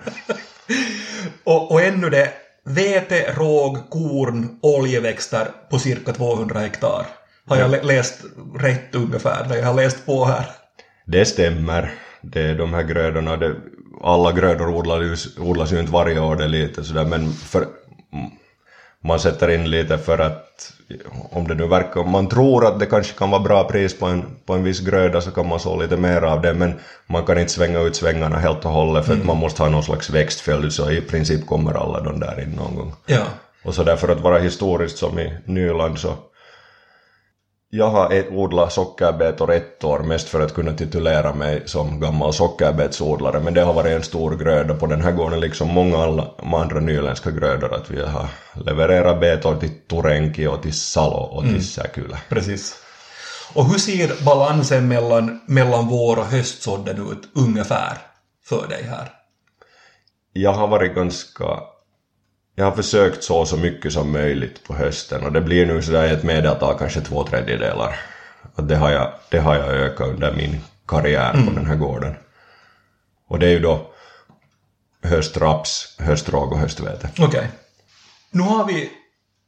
Och, 1.45 1.73
och 1.73 1.83
ännu 1.83 2.11
det, 2.11 2.33
vete, 2.65 3.35
råg, 3.37 3.91
korn, 3.91 4.59
oljeväxter 4.63 5.49
på 5.71 5.79
cirka 5.79 6.13
200 6.13 6.61
hektar. 6.61 7.07
Har 7.47 7.57
jag 7.57 7.85
läst 7.85 8.25
rätt 8.59 8.95
ungefär 8.95 9.49
när 9.49 9.57
jag 9.57 9.67
har 9.67 9.75
läst 9.75 10.07
på 10.07 10.25
här? 10.25 10.47
Det 11.05 11.25
stämmer. 11.25 11.95
Det 12.23 12.43
är 12.43 12.55
de 12.55 12.75
här 12.75 12.83
grödorna, 12.83 13.37
det, 13.37 13.55
alla 14.03 14.33
grödor 14.33 14.69
odlas, 14.69 15.39
odlas 15.39 15.73
ju 15.73 15.81
inte 15.81 15.93
varje 15.93 16.21
år, 16.21 16.37
det 16.37 16.45
är 16.45 16.49
lite 16.49 16.85
sådär, 16.85 17.05
men 17.05 17.33
för 17.33 17.67
man 19.07 19.21
sätter 19.21 19.51
in 19.51 19.71
lite 19.71 19.99
för 19.99 20.19
att 20.19 20.73
om 21.31 21.49
det 21.49 21.55
nu 21.55 21.67
verkar, 21.67 22.01
om 22.01 22.11
man 22.11 22.29
tror 22.29 22.67
att 22.67 22.81
det 22.81 22.87
kanske 22.87 23.19
kan 23.19 23.31
vara 23.31 23.43
bra 23.43 23.65
pris 23.65 23.99
på 23.99 24.07
en, 24.07 24.25
på 24.47 24.55
en 24.55 24.65
viss 24.65 24.81
gröda 24.81 25.21
så 25.21 25.31
kan 25.31 25.49
man 25.49 25.61
så 25.61 25.81
lite 25.81 25.97
mer 25.97 26.23
av 26.23 26.43
det 26.43 26.55
men 26.55 26.75
man 27.07 27.27
kan 27.27 27.39
inte 27.39 27.53
svänga 27.53 27.81
ut 27.81 27.97
svängarna 27.97 28.39
helt 28.39 28.65
och 28.65 28.71
hållet 28.71 29.07
för 29.07 29.13
att 29.13 29.25
man 29.25 29.37
måste 29.37 29.63
ha 29.63 29.71
någon 29.71 29.83
slags 29.83 30.11
växtföljd 30.11 30.73
så 30.73 30.91
i 30.91 31.01
princip 31.01 31.47
kommer 31.47 31.73
alla 31.75 32.01
de 32.01 32.21
där 32.21 32.43
in 32.43 32.51
någon 32.51 32.75
gång. 32.75 32.93
Ja. 33.07 33.23
Och 33.65 33.75
så 33.75 33.83
därför 33.83 34.09
att 34.09 34.21
vara 34.21 34.39
historiskt 34.39 34.99
som 34.99 35.19
i 35.19 35.39
Nyland 35.45 35.99
så 35.99 36.15
jag 37.71 37.91
har 37.91 38.33
odlat 38.33 38.73
sockerbetor 38.73 39.53
ett 39.53 39.85
år 39.85 39.99
mest 39.99 40.29
för 40.29 40.41
att 40.41 40.55
kunna 40.55 40.73
titulera 40.73 41.35
mig 41.35 41.63
som 41.67 42.01
gammal 42.01 42.33
sockerbetsodlare 42.33 43.41
men 43.41 43.55
det 43.55 43.61
har 43.61 43.73
varit 43.73 43.93
en 43.93 44.03
stor 44.03 44.37
gröda 44.37 44.75
på 44.75 44.87
den 44.87 45.03
här 45.03 45.13
gården 45.13 45.41
liksom 45.41 45.69
många 45.69 45.99
alla, 45.99 46.31
andra 46.39 46.81
nyländska 46.81 47.31
grödor 47.31 47.75
att 47.75 47.91
vi 47.91 48.03
har 48.03 48.29
levererat 48.65 49.21
betor 49.21 49.57
till 49.57 49.71
Turenki 49.89 50.47
och 50.47 50.63
till 50.63 50.73
Salo 50.73 51.17
och 51.17 51.43
till 51.43 51.69
Säkylä. 51.69 52.19
Precis. 52.29 52.77
Och 53.55 53.65
hur 53.65 53.79
ser 53.79 54.25
balansen 54.25 54.89
mellan, 54.89 55.41
mellan 55.47 55.89
vår 55.89 56.19
och 56.19 56.27
höstsådden 56.27 57.11
ut 57.13 57.29
ungefär 57.35 57.99
för 58.45 58.69
dig 58.69 58.87
här? 58.91 59.13
Jag 60.33 60.53
har 60.53 60.69
varit 60.69 60.95
ganska 60.95 61.45
jag 62.59 62.65
har 62.65 62.73
försökt 62.73 63.25
så 63.25 63.47
så 63.47 63.57
mycket 63.57 63.93
som 63.93 64.13
möjligt 64.13 64.65
på 64.65 64.75
hösten 64.75 65.25
och 65.25 65.33
det 65.33 65.41
blir 65.41 65.67
nu 65.67 65.83
sådär 65.83 66.13
ett 66.13 66.23
medeltal 66.23 66.79
kanske 66.79 67.01
två 67.01 67.25
tredjedelar. 67.25 67.99
Och 68.55 68.65
det 68.65 68.77
har 68.77 68.91
jag, 68.91 69.13
det 69.31 69.39
har 69.39 69.55
jag 69.55 69.69
ökat 69.69 70.09
under 70.09 70.33
min 70.33 70.61
karriär 70.89 71.33
på 71.33 71.53
den 71.55 71.67
här 71.67 71.77
gården. 71.77 72.15
Och 73.29 73.39
det 73.39 73.47
är 73.47 73.51
ju 73.51 73.61
då 73.61 73.91
höstraps, 75.03 75.97
höstråg 75.99 76.53
och 76.53 76.59
höstvete. 76.59 77.09
Okej. 77.19 77.49
Nu 78.31 78.43
har 78.43 78.65
vi 78.65 78.91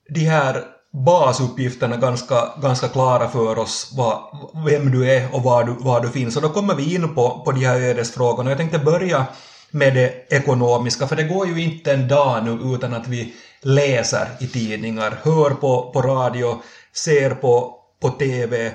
de 0.08 0.20
här 0.20 0.64
basuppgifterna 0.90 1.96
ganska, 1.96 2.48
ganska 2.62 2.88
klara 2.88 3.28
för 3.28 3.58
oss, 3.58 3.92
vad, 3.96 4.18
vem 4.66 4.90
du 4.90 5.10
är 5.10 5.34
och 5.34 5.42
var 5.42 5.64
du, 5.64 5.72
var 5.72 6.00
du 6.00 6.08
finns. 6.08 6.36
Och 6.36 6.42
då 6.42 6.48
kommer 6.48 6.74
vi 6.74 6.94
in 6.94 7.14
på, 7.14 7.42
på 7.44 7.52
de 7.52 7.64
här 7.64 7.80
ödesfrågorna. 7.80 8.50
Jag 8.50 8.58
tänkte 8.58 8.78
börja 8.78 9.26
med 9.70 9.94
det 9.94 10.26
ekonomiska, 10.28 11.06
för 11.06 11.16
det 11.16 11.24
går 11.24 11.46
ju 11.46 11.62
inte 11.62 11.92
en 11.92 12.08
dag 12.08 12.44
nu 12.44 12.74
utan 12.74 12.94
att 12.94 13.08
vi 13.08 13.34
läser 13.62 14.28
i 14.40 14.46
tidningar, 14.46 15.18
hör 15.22 15.50
på, 15.50 15.90
på 15.92 16.02
radio, 16.02 16.62
ser 17.04 17.30
på, 17.30 17.74
på 18.00 18.08
TV 18.08 18.72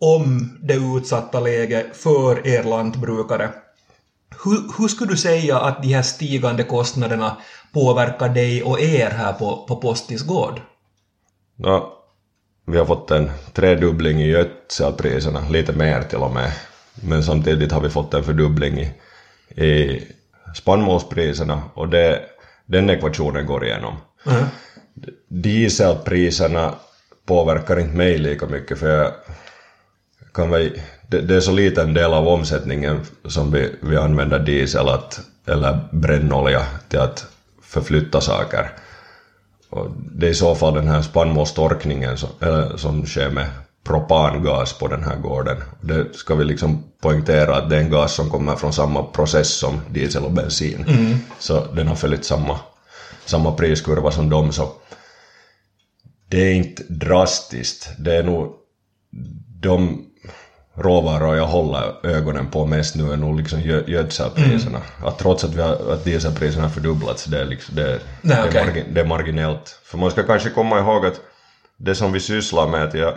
om 0.00 0.58
det 0.62 0.74
utsatta 0.74 1.40
läget 1.40 1.96
för 1.96 2.46
er 2.46 2.62
lantbrukare. 2.62 3.50
Hur, 4.44 4.78
hur 4.78 4.88
skulle 4.88 5.10
du 5.10 5.16
säga 5.16 5.58
att 5.58 5.82
de 5.82 5.88
här 5.88 6.02
stigande 6.02 6.62
kostnaderna 6.62 7.36
påverkar 7.72 8.28
dig 8.28 8.62
och 8.62 8.80
er 8.80 9.10
här 9.10 9.32
på, 9.32 9.64
på 9.68 9.76
Postis 9.76 10.22
gård? 10.22 10.60
Ja, 11.56 11.96
vi 12.66 12.78
har 12.78 12.86
fått 12.86 13.10
en 13.10 13.30
tredubbling 13.52 14.22
i 14.22 14.26
gödselpriserna, 14.26 15.48
lite 15.48 15.72
mer 15.72 16.02
till 16.02 16.18
och 16.18 16.34
med. 16.34 16.52
Men 17.02 17.24
samtidigt 17.24 17.72
har 17.72 17.80
vi 17.80 17.90
fått 17.90 18.14
en 18.14 18.24
fördubbling 18.24 18.78
i, 18.78 18.92
i 19.56 20.02
spannmålspriserna 20.54 21.62
och 21.74 21.88
det, 21.88 22.22
den 22.66 22.90
ekvationen 22.90 23.46
går 23.46 23.64
igenom. 23.64 23.96
Mm. 24.26 24.44
Dieselpriserna 25.28 26.74
påverkar 27.26 27.80
inte 27.80 27.96
mig 27.96 28.18
lika 28.18 28.46
mycket 28.46 28.78
för 28.78 28.88
jag 28.88 29.12
kan 30.34 30.50
väl, 30.50 30.80
det, 31.08 31.20
det 31.20 31.36
är 31.36 31.40
så 31.40 31.52
liten 31.52 31.94
del 31.94 32.12
av 32.12 32.28
omsättningen 32.28 33.00
som 33.24 33.52
vi, 33.52 33.74
vi 33.80 33.96
använder 33.96 34.38
diesel 34.38 34.88
att, 34.88 35.20
eller 35.46 35.78
brännolja 35.92 36.66
till 36.88 36.98
att 37.00 37.26
förflytta 37.62 38.20
saker. 38.20 38.70
Och 39.70 39.90
det 40.12 40.26
är 40.26 40.30
i 40.30 40.34
så 40.34 40.54
fall 40.54 40.74
den 40.74 40.88
här 40.88 41.02
spannmålstorkningen 41.02 42.16
som, 42.16 42.28
eller, 42.40 42.76
som 42.76 43.06
sker 43.06 43.30
med 43.30 43.46
propangas 43.84 44.72
på 44.72 44.88
den 44.88 45.04
här 45.04 45.16
gården. 45.16 45.56
Det 45.80 46.14
ska 46.16 46.34
vi 46.34 46.44
liksom 46.44 46.84
poängtera 47.02 47.56
att 47.56 47.70
det 47.70 47.76
är 47.76 47.80
en 47.80 47.90
gas 47.90 48.14
som 48.14 48.30
kommer 48.30 48.56
från 48.56 48.72
samma 48.72 49.02
process 49.02 49.48
som 49.48 49.80
diesel 49.90 50.24
och 50.24 50.32
bensin. 50.32 50.84
Så 51.38 51.64
den 51.74 51.88
har 51.88 51.94
följt 51.94 52.24
samma, 52.24 52.60
samma 53.24 53.52
priskurva 53.52 54.10
som 54.10 54.30
dem. 54.30 54.52
Så 54.52 54.68
det 56.28 56.38
är 56.42 56.54
inte 56.54 56.82
drastiskt. 56.88 57.88
Det 57.98 58.16
är 58.16 58.22
nog 58.22 58.52
de 59.60 60.06
råvaror 60.74 61.36
jag 61.36 61.46
håller 61.46 62.06
ögonen 62.06 62.46
på 62.50 62.66
mest 62.66 62.94
nu 62.96 63.12
är 63.12 63.16
nog 63.16 63.36
liksom 63.36 63.58
gö- 63.60 63.90
gödselpriserna. 63.90 64.80
Att 65.04 65.18
trots 65.18 65.44
att, 65.44 65.54
vi 65.54 65.62
har, 65.62 65.92
att 65.92 66.04
dieselpriserna 66.04 66.62
har 66.64 66.70
fördubblats, 66.70 67.24
det 67.24 67.40
är, 67.40 67.44
liksom, 67.44 67.74
det, 67.74 68.00
Nej, 68.22 68.36
det, 68.36 68.42
är 68.42 68.48
okej. 68.48 68.62
margi- 68.64 68.94
det 68.94 69.00
är 69.00 69.06
marginellt. 69.06 69.78
För 69.84 69.98
man 69.98 70.10
ska 70.10 70.22
kanske 70.22 70.50
komma 70.50 70.78
ihåg 70.78 71.06
att 71.06 71.20
det 71.76 71.94
som 71.94 72.12
vi 72.12 72.20
sysslar 72.20 72.68
med, 72.68 72.84
att 72.84 72.94
jag, 72.94 73.14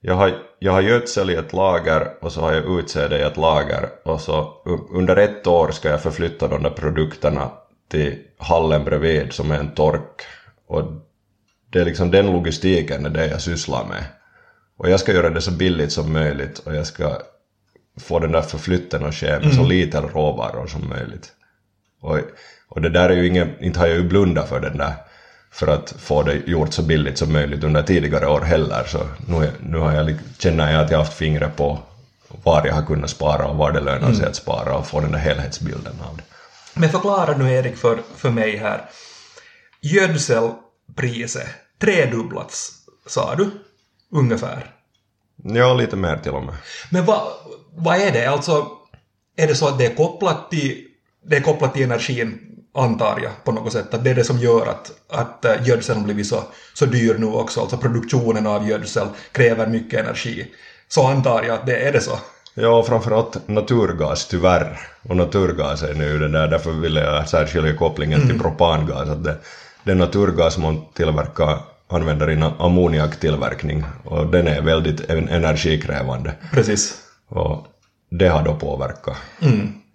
jag, 0.00 0.14
har, 0.14 0.42
jag 0.58 0.72
har 0.72 0.80
gödsel 0.80 1.30
i 1.30 1.34
ett 1.34 1.52
lager 1.52 2.12
och 2.20 2.32
så 2.32 2.40
har 2.40 2.52
jag 2.52 2.78
utsäde 2.78 3.18
i 3.18 3.22
ett 3.22 3.36
lager 3.36 3.88
och 4.04 4.20
så 4.20 4.62
under 4.92 5.16
ett 5.16 5.46
år 5.46 5.70
ska 5.70 5.88
jag 5.88 6.02
förflytta 6.02 6.48
de 6.48 6.62
där 6.62 6.70
produkterna 6.70 7.50
till 7.88 8.18
hallen 8.38 8.84
bredvid 8.84 9.32
som 9.32 9.50
är 9.50 9.58
en 9.58 9.74
tork. 9.74 10.22
Och 10.66 10.82
det 11.70 11.80
är 11.80 11.84
liksom 11.84 12.10
den 12.10 12.32
logistiken 12.32 13.06
är 13.06 13.10
det 13.10 13.26
jag 13.26 13.40
sysslar 13.40 13.84
med. 13.84 14.04
Och 14.76 14.90
jag 14.90 15.00
ska 15.00 15.12
göra 15.12 15.30
det 15.30 15.40
så 15.40 15.50
billigt 15.50 15.92
som 15.92 16.12
möjligt 16.12 16.58
och 16.58 16.74
jag 16.74 16.86
ska 16.86 17.16
få 18.00 18.18
den 18.18 18.32
där 18.32 18.42
förflytten 18.42 19.04
att 19.04 19.14
ske 19.14 19.38
med 19.40 19.54
så 19.54 19.64
lite 19.64 20.00
råvaror 20.00 20.66
som 20.66 20.88
möjligt. 20.88 21.32
Och, 22.00 22.18
och 22.68 22.80
det 22.80 22.90
där 22.90 23.10
är 23.10 23.14
ju 23.14 23.26
ingen, 23.26 23.62
inte 23.62 23.78
har 23.78 23.86
jag 23.86 23.96
ju 23.96 24.08
blundat 24.08 24.48
för 24.48 24.60
den 24.60 24.78
där 24.78 24.94
för 25.50 25.66
att 25.66 25.94
få 25.98 26.22
det 26.22 26.34
gjort 26.46 26.72
så 26.72 26.82
billigt 26.82 27.18
som 27.18 27.32
möjligt 27.32 27.64
under 27.64 27.82
tidigare 27.82 28.26
år 28.26 28.40
heller 28.40 28.84
så 28.84 29.08
nu, 29.26 29.52
nu 29.60 29.78
har 29.78 29.92
jag, 29.92 30.18
känner 30.38 30.72
jag 30.72 30.84
att 30.84 30.90
jag 30.90 30.98
haft 30.98 31.18
fingret 31.18 31.56
på 31.56 31.78
var 32.28 32.66
jag 32.66 32.74
har 32.74 32.82
kunnat 32.82 33.10
spara 33.10 33.46
och 33.46 33.56
var 33.56 33.72
det 33.72 33.80
lönar 33.80 34.12
sig 34.12 34.26
att 34.26 34.36
spara 34.36 34.76
och 34.76 34.86
få 34.86 35.00
den 35.00 35.12
där 35.12 35.18
helhetsbilden 35.18 35.92
av 36.10 36.16
det. 36.16 36.22
Men 36.74 36.90
förklara 36.90 37.36
nu 37.36 37.52
Erik 37.52 37.76
för, 37.76 37.98
för 38.16 38.30
mig 38.30 38.56
här. 38.56 38.90
Gödselpriset 39.80 41.48
tredubblats, 41.80 42.72
sa 43.06 43.34
du? 43.34 43.50
Ungefär. 44.10 44.74
Ja, 45.36 45.74
lite 45.74 45.96
mer 45.96 46.16
till 46.16 46.32
och 46.32 46.42
med. 46.42 46.54
Men 46.90 47.04
vad, 47.04 47.22
vad 47.76 47.96
är 47.96 48.12
det? 48.12 48.26
Alltså, 48.26 48.66
är 49.36 49.46
det 49.46 49.54
så 49.54 49.68
att 49.68 49.78
det 49.78 49.86
är 49.86 49.94
kopplat 49.94 50.50
till, 50.50 50.84
det 51.26 51.36
är 51.36 51.40
kopplat 51.40 51.74
till 51.74 51.82
energin, 51.82 52.57
antar 52.74 53.20
jag, 53.22 53.44
på 53.44 53.52
något 53.52 53.72
sätt? 53.72 53.94
Att 53.94 54.04
det 54.04 54.10
är 54.10 54.14
det 54.14 54.24
som 54.24 54.38
gör 54.38 54.66
att, 54.66 54.90
att 55.10 55.44
eh, 55.44 55.66
gödseln 55.68 56.04
blivit 56.04 56.26
så, 56.26 56.42
så 56.74 56.86
dyr 56.86 57.14
nu 57.18 57.26
också? 57.26 57.60
Alltså 57.60 57.76
produktionen 57.76 58.46
av 58.46 58.68
gödsel 58.68 59.08
kräver 59.32 59.66
mycket 59.66 60.00
energi. 60.00 60.46
Så 60.88 61.06
antar 61.06 61.42
jag 61.42 61.54
att 61.54 61.66
det 61.66 61.76
är 61.88 61.92
det 61.92 62.00
så. 62.00 62.18
Ja, 62.54 62.82
framförallt 62.82 63.48
naturgas 63.48 64.26
tyvärr. 64.28 64.78
Och 65.08 65.16
naturgas 65.16 65.82
är 65.82 65.94
nu 65.94 66.18
det 66.18 66.28
där, 66.28 66.48
därför 66.48 66.70
ville 66.70 67.00
jag 67.00 67.28
särskilja 67.28 67.76
kopplingen 67.76 68.28
till 68.28 68.38
propangas. 68.40 69.08
Att 69.08 69.24
det, 69.24 69.36
det 69.84 69.90
är 69.90 69.94
naturgas 69.94 70.58
man 70.58 70.84
tillverkar, 70.94 71.58
använder 71.88 72.30
i 72.30 72.42
ammoniaktillverkning 72.58 73.84
och 74.04 74.26
den 74.26 74.46
är 74.46 74.62
väldigt 74.62 75.10
en- 75.10 75.28
energikrävande. 75.28 76.32
Precis. 76.52 76.94
Och 77.28 77.66
det 78.10 78.28
har 78.28 78.42
då 78.42 78.54
påverkat 78.54 79.16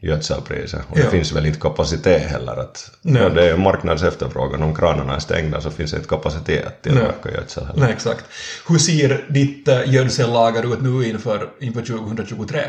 gödselpriset. 0.03 0.81
Och 0.89 0.95
det 0.98 1.03
Ja. 1.03 1.10
finns 1.10 1.31
väl 1.31 1.45
inte 1.45 1.60
kapacitet 1.60 2.22
heller 2.31 2.55
att... 2.60 2.91
Nej. 3.01 3.29
Det 3.29 3.50
är 3.50 3.57
marknadsefterfrågan. 3.57 4.63
Om 4.63 4.75
kranarna 4.75 5.15
är 5.15 5.19
stängda 5.19 5.62
så 5.62 5.72
finns 5.72 5.91
det 5.91 5.98
inte 5.98 6.10
kapacitet 6.10 6.67
att 6.67 6.81
tillverka 6.81 7.31
gödsel 7.31 7.65
heller. 7.65 7.79
Nej, 7.79 7.91
exakt. 7.93 8.25
Hur 8.67 8.77
ser 8.77 9.25
ditt 9.29 9.67
eh, 9.67 9.93
gödsellager 9.93 10.74
ut 10.74 10.81
nu 10.81 11.05
inför, 11.10 11.50
inför 11.60 11.81
2023? 11.81 12.62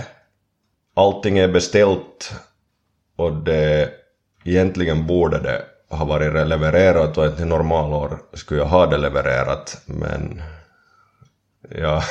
allting 0.96 1.38
är 1.38 1.48
beställt 1.48 2.32
och 3.16 3.32
det 3.44 3.90
egentligen 4.44 5.06
borde 5.06 5.38
det 5.38 5.62
ha 5.90 6.04
varit 6.04 6.48
levererat 6.48 7.18
och 7.18 7.26
ett 7.26 7.38
normalår 7.46 8.18
skulle 8.32 8.60
jag 8.60 8.66
ha 8.68 8.86
det 8.86 8.98
levererat 8.98 9.82
men 9.86 10.42
ja, 11.70 12.02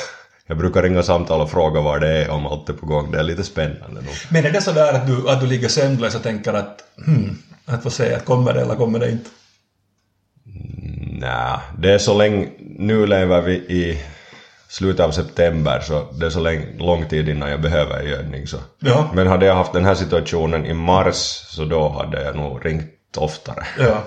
jag 0.46 0.58
brukar 0.58 0.82
ringa 0.82 1.02
samtal 1.02 1.40
och 1.40 1.50
fråga 1.50 1.80
var 1.80 2.00
det 2.00 2.08
är 2.08 2.30
om 2.30 2.46
allt 2.46 2.68
är 2.68 2.72
på 2.72 2.86
gång. 2.86 3.10
Det 3.10 3.18
är 3.18 3.22
lite 3.22 3.44
spännande 3.44 4.00
nog. 4.00 4.14
Men 4.30 4.46
är 4.46 4.50
det 4.50 4.60
så 4.60 4.72
där 4.72 4.92
att 4.92 5.06
du, 5.06 5.30
att 5.30 5.40
du 5.40 5.46
ligger 5.46 5.68
sömnlös 5.68 6.14
och 6.14 6.22
tänker 6.22 6.52
att 6.52 6.84
hmm, 7.06 7.38
att 7.64 7.82
få 7.82 7.90
se 7.90 8.14
att 8.14 8.24
kommer 8.24 8.54
det 8.54 8.60
eller 8.60 8.74
kommer 8.74 8.98
det 8.98 9.10
inte? 9.10 9.30
Nej, 11.20 11.58
det 11.78 11.92
är 11.92 11.98
så 11.98 12.18
länge, 12.18 12.48
nu 12.58 13.06
lever 13.06 13.40
vi 13.40 13.54
i 13.54 14.02
slutet 14.68 15.06
av 15.06 15.10
september 15.10 15.80
så 15.80 16.12
det 16.12 16.26
är 16.26 16.30
så 16.30 16.40
länge, 16.40 16.66
lång 16.78 17.08
tid 17.08 17.28
innan 17.28 17.50
jag 17.50 17.60
behöver 17.60 18.02
gödning 18.02 18.46
så. 18.46 18.56
Ja. 18.78 19.10
Men 19.14 19.26
hade 19.26 19.46
jag 19.46 19.54
haft 19.54 19.72
den 19.72 19.84
här 19.84 19.94
situationen 19.94 20.66
i 20.66 20.74
mars 20.74 21.16
så 21.46 21.64
då 21.64 21.88
hade 21.88 22.24
jag 22.24 22.36
nog 22.36 22.66
ringt 22.66 23.16
oftare. 23.16 23.66
Ja. 23.78 24.02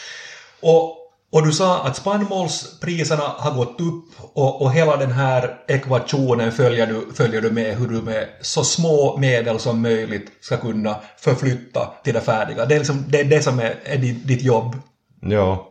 Och, 0.60 1.03
och 1.34 1.46
du 1.46 1.52
sa 1.52 1.84
att 1.84 1.96
spannmålspriserna 1.96 3.22
har 3.22 3.54
gått 3.54 3.80
upp 3.80 4.04
och, 4.32 4.62
och 4.62 4.72
hela 4.72 4.96
den 4.96 5.12
här 5.12 5.56
ekvationen 5.68 6.52
följer 6.52 6.86
du, 6.86 7.12
följer 7.14 7.40
du 7.40 7.50
med 7.50 7.76
hur 7.76 7.88
du 7.88 8.02
med 8.02 8.26
så 8.40 8.64
små 8.64 9.16
medel 9.18 9.58
som 9.58 9.82
möjligt 9.82 10.32
ska 10.40 10.56
kunna 10.56 10.96
förflytta 11.18 11.92
till 12.04 12.14
det 12.14 12.20
färdiga. 12.20 12.66
Det 12.66 12.74
är, 12.74 12.78
liksom, 12.78 13.04
det, 13.08 13.20
är 13.20 13.24
det 13.24 13.42
som 13.42 13.58
är, 13.58 13.74
är 13.84 13.98
ditt, 13.98 14.28
ditt 14.28 14.42
jobb. 14.42 14.76
Ja, 15.20 15.68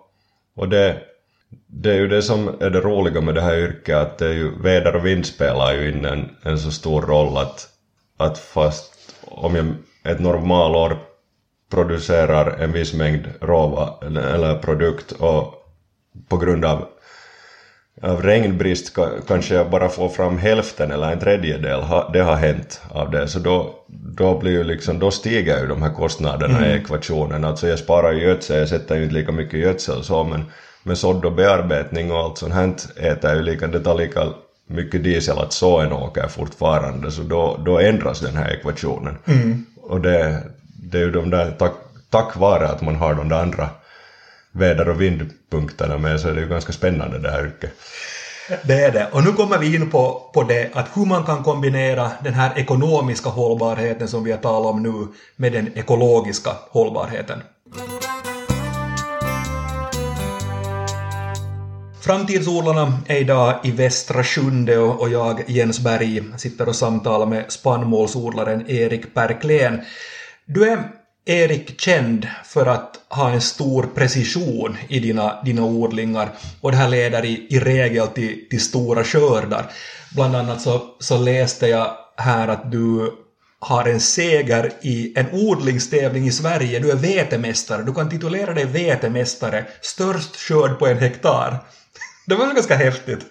Och 0.56 0.70
det, 0.70 0.98
det 1.68 1.92
är 1.92 1.96
ju 1.96 2.08
det 2.08 2.22
som 2.22 2.48
är 2.48 2.70
det 2.70 2.80
roliga 2.82 3.22
med 3.22 3.36
det 3.36 3.42
här 3.42 3.58
yrket, 3.58 3.96
att 3.96 4.18
det 4.18 4.28
är 4.28 4.34
ju, 4.34 4.62
väder 4.62 4.96
och 4.96 5.06
vind 5.06 5.26
spelar 5.26 5.74
ju 5.74 5.92
in 5.92 6.06
en, 6.06 6.30
en 6.44 6.60
så 6.60 6.72
stor 6.72 7.02
roll 7.02 7.38
att, 7.38 7.68
att 8.18 8.38
fast 8.38 8.94
om 9.26 9.56
jag 9.56 9.66
ett 10.14 10.20
normalår 10.20 10.98
producerar 11.74 12.56
en 12.60 12.72
viss 12.72 12.94
mängd 12.94 13.28
råva 13.42 13.94
eller 14.02 14.58
produkt 14.58 15.12
och 15.12 15.54
på 16.28 16.38
grund 16.38 16.66
av, 16.66 16.86
av 18.02 18.22
regnbrist 18.22 18.98
kanske 19.28 19.56
jag 19.56 19.70
bara 19.70 19.90
får 19.90 20.10
fram 20.10 20.38
hälften 20.38 20.92
eller 20.92 21.12
en 21.12 21.20
tredjedel, 21.20 21.84
det 22.14 22.20
har 22.20 22.36
hänt 22.36 22.82
av 22.90 23.12
det, 23.12 23.28
så 23.28 23.40
då, 23.40 23.76
då, 24.18 24.40
blir 24.40 24.52
ju 24.52 24.64
liksom, 24.64 25.00
då 25.00 25.12
stiger 25.12 25.62
ju 25.62 25.68
de 25.68 25.82
här 25.82 25.94
kostnaderna 25.94 26.58
mm. 26.58 26.70
i 26.70 26.74
ekvationen. 26.74 27.44
Alltså 27.44 27.68
jag 27.68 27.80
sparar 27.80 28.12
ju 28.12 28.22
gödsel, 28.22 28.60
jag 28.60 28.70
sätter 28.70 28.96
ju 28.96 29.04
inte 29.04 29.16
lika 29.16 29.32
mycket 29.32 29.60
gödsel 29.60 30.04
så, 30.04 30.24
men, 30.24 30.46
men 30.84 30.96
sådd 30.96 31.26
och 31.26 31.34
bearbetning 31.34 32.12
och 32.12 32.18
allt 32.18 32.38
sånt 32.38 32.54
här 32.54 32.74
äter 32.96 33.36
ju 33.36 33.42
lika, 33.42 33.68
det 33.68 33.80
tar 33.80 33.98
lika 33.98 34.28
mycket 34.68 35.04
diesel 35.04 35.38
att 35.38 35.54
så 35.54 35.80
en 35.80 35.94
åker 35.94 36.28
fortfarande, 36.28 37.12
så 37.12 37.22
då, 37.22 37.60
då 37.66 37.80
ändras 37.80 38.20
den 38.20 38.36
här 38.36 38.54
ekvationen. 38.54 39.18
Mm. 39.26 39.66
Och 39.82 40.02
det, 40.02 40.44
det 40.94 41.00
är 41.00 41.04
ju 41.04 41.12
de 41.12 41.30
där, 41.30 41.52
tack, 41.52 41.74
tack 42.10 42.36
vare 42.36 42.68
att 42.68 42.82
man 42.82 42.96
har 42.96 43.14
de 43.16 43.30
där 43.30 43.42
andra 43.42 43.70
väder 44.52 44.90
och 44.90 45.02
vindpunkterna 45.02 45.98
med 45.98 46.20
så 46.20 46.28
är 46.28 46.34
det 46.34 46.42
ju 46.42 46.48
ganska 46.48 46.74
spännande 46.74 47.20
det 47.20 47.32
här 47.32 47.46
yrket. 47.46 47.72
Det 48.64 48.74
är 48.74 48.92
det. 48.92 49.08
Och 49.12 49.24
nu 49.24 49.32
kommer 49.32 49.58
vi 49.58 49.76
in 49.76 49.90
på, 49.90 50.32
på 50.34 50.44
det 50.44 50.70
att 50.74 50.88
hur 50.94 51.06
man 51.06 51.24
kan 51.24 51.44
kombinera 51.44 52.12
den 52.24 52.34
här 52.34 52.60
ekonomiska 52.60 53.30
hållbarheten 53.30 54.08
som 54.08 54.24
vi 54.24 54.32
har 54.32 54.40
talat 54.40 54.74
om 54.74 54.84
nu 54.84 55.08
med 55.36 55.54
den 55.54 55.78
ekologiska 55.78 56.52
hållbarheten. 56.70 57.42
Framtidsodlarna 62.02 63.00
är 63.08 63.18
idag 63.18 63.60
i 63.64 63.72
Västra 63.72 64.24
Sjunde 64.24 64.78
och 64.78 65.10
jag, 65.10 65.44
Jens 65.48 65.80
Berg, 65.80 66.24
sitter 66.38 66.68
och 66.68 66.76
samtalar 66.76 67.26
med 67.26 67.52
spannmålsodlaren 67.52 68.70
Erik 68.70 69.14
Perklén. 69.14 69.82
Du 70.46 70.70
är 70.70 70.90
Erik 71.26 71.82
känd 71.82 72.28
för 72.46 72.66
att 72.66 73.00
ha 73.10 73.32
en 73.32 73.42
stor 73.42 73.90
precision 73.96 74.78
i 74.88 75.00
dina, 75.00 75.44
dina 75.44 75.64
odlingar 75.64 76.30
och 76.62 76.72
det 76.72 76.78
här 76.78 76.90
leder 76.90 77.26
i, 77.26 77.48
i 77.50 77.60
regel 77.60 78.08
till, 78.08 78.50
till 78.50 78.62
stora 78.62 79.04
skördar. 79.04 79.72
Bland 80.16 80.36
annat 80.36 80.62
så, 80.62 80.96
så 81.00 81.18
läste 81.18 81.68
jag 81.68 81.98
här 82.18 82.48
att 82.48 82.72
du 82.72 83.14
har 83.60 83.86
en 83.86 84.00
seger 84.00 84.72
i 84.82 85.14
en 85.16 85.26
odlingstävling 85.32 86.28
i 86.28 86.32
Sverige. 86.32 86.80
Du 86.80 86.92
är 86.92 86.96
vetemästare. 86.96 87.84
Du 87.84 87.94
kan 87.94 88.10
titulera 88.10 88.54
dig 88.54 88.66
vetemästare. 88.66 89.66
Störst 89.82 90.36
skörd 90.36 90.80
på 90.80 90.88
en 90.88 90.98
hektar. 90.98 91.58
Det 92.28 92.36
var 92.36 92.54
ganska 92.54 92.76
häftigt. 92.76 93.26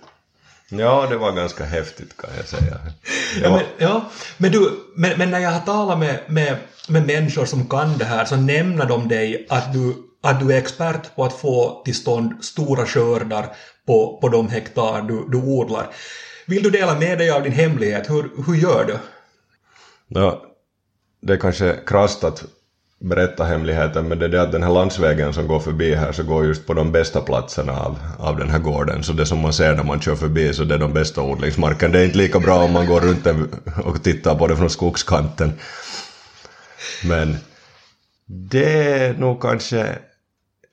Ja, 0.79 1.07
det 1.11 1.17
var 1.17 1.33
ganska 1.33 1.65
häftigt 1.65 2.17
kan 2.17 2.31
jag 2.37 2.47
säga. 2.47 2.79
Ja, 3.43 3.51
men, 3.51 3.63
ja, 3.79 4.11
men, 4.37 4.53
du, 4.53 4.71
men, 4.97 5.19
men 5.19 5.31
när 5.31 5.39
jag 5.39 5.51
har 5.51 5.61
talat 5.61 5.99
med, 5.99 6.21
med 6.27 6.57
med 6.89 7.07
människor 7.07 7.45
som 7.45 7.69
kan 7.69 7.99
det 7.99 8.05
här 8.05 8.25
så 8.25 8.37
nämner 8.37 8.87
de 8.87 9.09
dig 9.09 9.47
att 9.49 9.73
du, 9.73 9.95
att 10.23 10.41
du 10.41 10.53
är 10.53 10.59
expert 10.59 11.15
på 11.15 11.25
att 11.25 11.33
få 11.33 11.83
till 11.85 11.95
stånd 11.95 12.45
stora 12.45 12.87
skördar 12.87 13.57
på, 13.87 14.19
på 14.21 14.29
de 14.29 14.49
hektar 14.49 15.03
du, 15.03 15.29
du 15.29 15.39
odlar. 15.39 15.95
Vill 16.47 16.63
du 16.63 16.71
dela 16.71 16.99
med 16.99 17.19
dig 17.19 17.31
av 17.31 17.43
din 17.43 17.53
hemlighet? 17.53 18.11
Hur, 18.11 18.31
hur 18.47 18.55
gör 18.55 18.85
du? 18.85 18.99
Ja, 20.09 20.43
det 21.21 21.33
är 21.33 21.37
kanske 21.37 21.77
krasst 21.87 22.25
att 22.25 22.45
berätta 23.03 23.45
hemligheten 23.45 24.09
men 24.09 24.19
det 24.19 24.25
är 24.25 24.29
det 24.29 24.43
att 24.43 24.53
den 24.53 24.63
här 24.63 24.71
landsvägen 24.71 25.33
som 25.33 25.47
går 25.47 25.61
förbi 25.61 25.95
här 25.95 26.13
så 26.13 26.23
går 26.23 26.47
just 26.47 26.67
på 26.67 26.75
de 26.75 26.93
bästa 26.93 27.21
platserna 27.21 27.73
av, 27.73 27.99
av 28.19 28.37
den 28.37 28.51
här 28.51 28.59
gården 28.59 29.03
så 29.03 29.13
det 29.13 29.27
som 29.27 29.39
man 29.39 29.53
ser 29.53 29.75
när 29.75 29.85
man 29.85 30.01
kör 30.01 30.15
förbi 30.15 30.55
så 30.55 30.65
det 30.65 30.75
är 30.75 30.79
de 30.79 30.93
bästa 30.93 31.23
odlingsmarken. 31.23 31.93
Det 31.93 32.01
är 32.01 32.05
inte 32.05 32.19
lika 32.19 32.41
bra 32.41 32.65
om 32.65 32.73
man 32.73 32.87
går 32.87 33.01
runt 33.01 33.27
och 33.85 34.03
tittar 34.03 34.35
på 34.35 34.47
det 34.47 34.57
från 34.57 34.71
skogskanten. 34.71 35.53
Men 37.05 37.37
det 38.27 38.93
är 38.93 39.15
nog 39.15 39.43
kanske... 39.43 39.99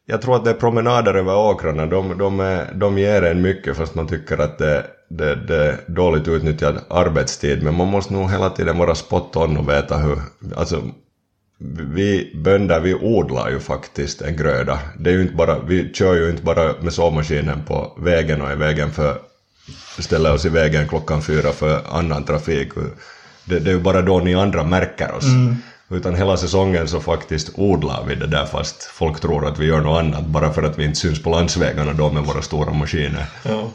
Jag 0.06 0.22
tror 0.22 0.36
att 0.36 0.44
det 0.46 0.50
är 0.50 0.54
promenader 0.54 1.14
över 1.14 1.36
åkrarna, 1.36 1.86
de, 1.86 2.18
de, 2.18 2.40
är, 2.40 2.74
de 2.74 2.98
ger 2.98 3.22
en 3.22 3.42
mycket 3.42 3.78
fast 3.78 3.96
man 3.96 4.08
tycker 4.08 4.38
att 4.38 4.58
det, 4.58 4.86
det, 5.10 5.36
det 5.36 5.56
är 5.56 5.78
dåligt 5.88 6.28
utnyttjad 6.28 6.80
arbetstid. 6.90 7.64
Men 7.64 7.76
man 7.76 7.88
måste 7.88 8.14
nog 8.14 8.32
hela 8.32 8.50
tiden 8.50 8.78
vara 8.78 8.96
spot 8.96 9.36
on 9.36 9.58
och 9.58 9.70
veta 9.70 9.98
hur... 9.98 10.18
Alltså, 10.56 10.82
vi 11.68 12.32
bönder 12.36 12.80
vi 12.80 12.94
odlar 12.94 13.50
ju 13.50 13.60
faktiskt 13.60 14.22
en 14.22 14.38
gröda. 14.38 14.80
Det 15.00 15.10
är 15.10 15.14
ju 15.14 15.22
inte 15.22 15.34
bara, 15.34 15.60
vi 15.60 15.94
kör 15.94 16.16
ju 16.16 16.30
inte 16.30 16.44
bara 16.44 16.74
med 16.82 16.94
såmaskinen 16.94 17.64
på 17.68 17.98
vägen 17.98 18.42
och 18.42 18.52
är 18.52 18.56
vägen 18.56 18.92
för 18.92 19.18
ställer 20.00 20.34
oss 20.34 20.46
i 20.46 20.50
vägen 20.50 20.88
klockan 20.88 21.22
fyra 21.22 21.52
för 21.52 21.82
annan 21.92 22.24
trafik. 22.24 22.70
Det, 23.46 23.60
det 23.60 23.72
är 23.72 23.74
ju 23.74 23.80
bara 23.80 24.02
då 24.02 24.20
ni 24.20 24.36
andra 24.36 24.64
märker 24.64 25.12
oss. 25.12 25.24
Mm. 25.24 25.56
Utan 25.90 26.16
hela 26.16 26.38
säsongen 26.38 26.88
så 26.88 27.00
faktiskt 27.00 27.50
odlar 27.56 28.04
vi 28.08 28.16
det 28.16 28.28
där 28.28 28.46
fast 28.46 28.84
folk 28.84 29.20
tror 29.20 29.48
att 29.48 29.60
vi 29.60 29.66
gör 29.66 29.82
något 29.82 30.00
annat 30.00 30.26
bara 30.26 30.54
för 30.54 30.64
att 30.64 30.80
vi 30.80 30.86
inte 30.86 31.00
syns 31.00 31.24
på 31.24 31.30
landsvägarna 31.30 31.94
då 31.94 32.12
med 32.12 32.24
våra 32.24 32.42
stora 32.42 32.74
maskiner. 32.74 33.26
Ja. 33.44 33.70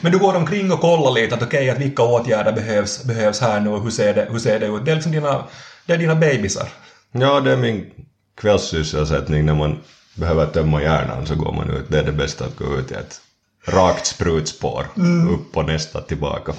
Men 0.00 0.12
du 0.12 0.18
går 0.18 0.36
omkring 0.36 0.72
och 0.72 0.80
kollar 0.80 1.12
lite 1.12 1.34
att 1.34 1.42
okej, 1.42 1.58
okay, 1.58 1.70
att 1.70 1.78
vilka 1.78 2.02
åtgärder 2.02 2.52
behövs, 2.52 3.04
behövs 3.04 3.40
här 3.40 3.60
nu 3.60 3.70
och 3.70 3.82
hur 3.82 3.90
ser 3.90 4.14
det, 4.14 4.28
hur 4.30 4.38
ser 4.38 4.60
det 4.60 4.66
ut? 4.66 4.84
Det 4.84 4.90
är 4.90 4.94
liksom 4.94 5.12
dina, 5.12 5.44
det 5.86 5.92
är 5.92 5.98
dina 5.98 6.14
bebisar. 6.14 6.68
Ja, 7.12 7.40
det 7.40 7.52
är 7.52 7.56
min 7.56 7.90
kvällssysselsättning 8.36 9.46
när 9.46 9.54
man 9.54 9.78
behöver 10.14 10.46
tömma 10.46 10.82
hjärnan 10.82 11.26
så 11.26 11.34
går 11.34 11.52
man 11.52 11.70
ut. 11.70 11.84
Det 11.88 11.98
är 11.98 12.04
det 12.04 12.12
bästa 12.12 12.44
att 12.44 12.56
gå 12.56 12.78
ut 12.78 12.90
i 12.90 12.94
ett 12.94 13.20
rakt 13.66 14.06
sprutspår, 14.06 14.86
mm. 14.96 15.34
upp 15.34 15.56
och 15.56 15.66
nästa 15.66 16.00
tillbaka. 16.00 16.52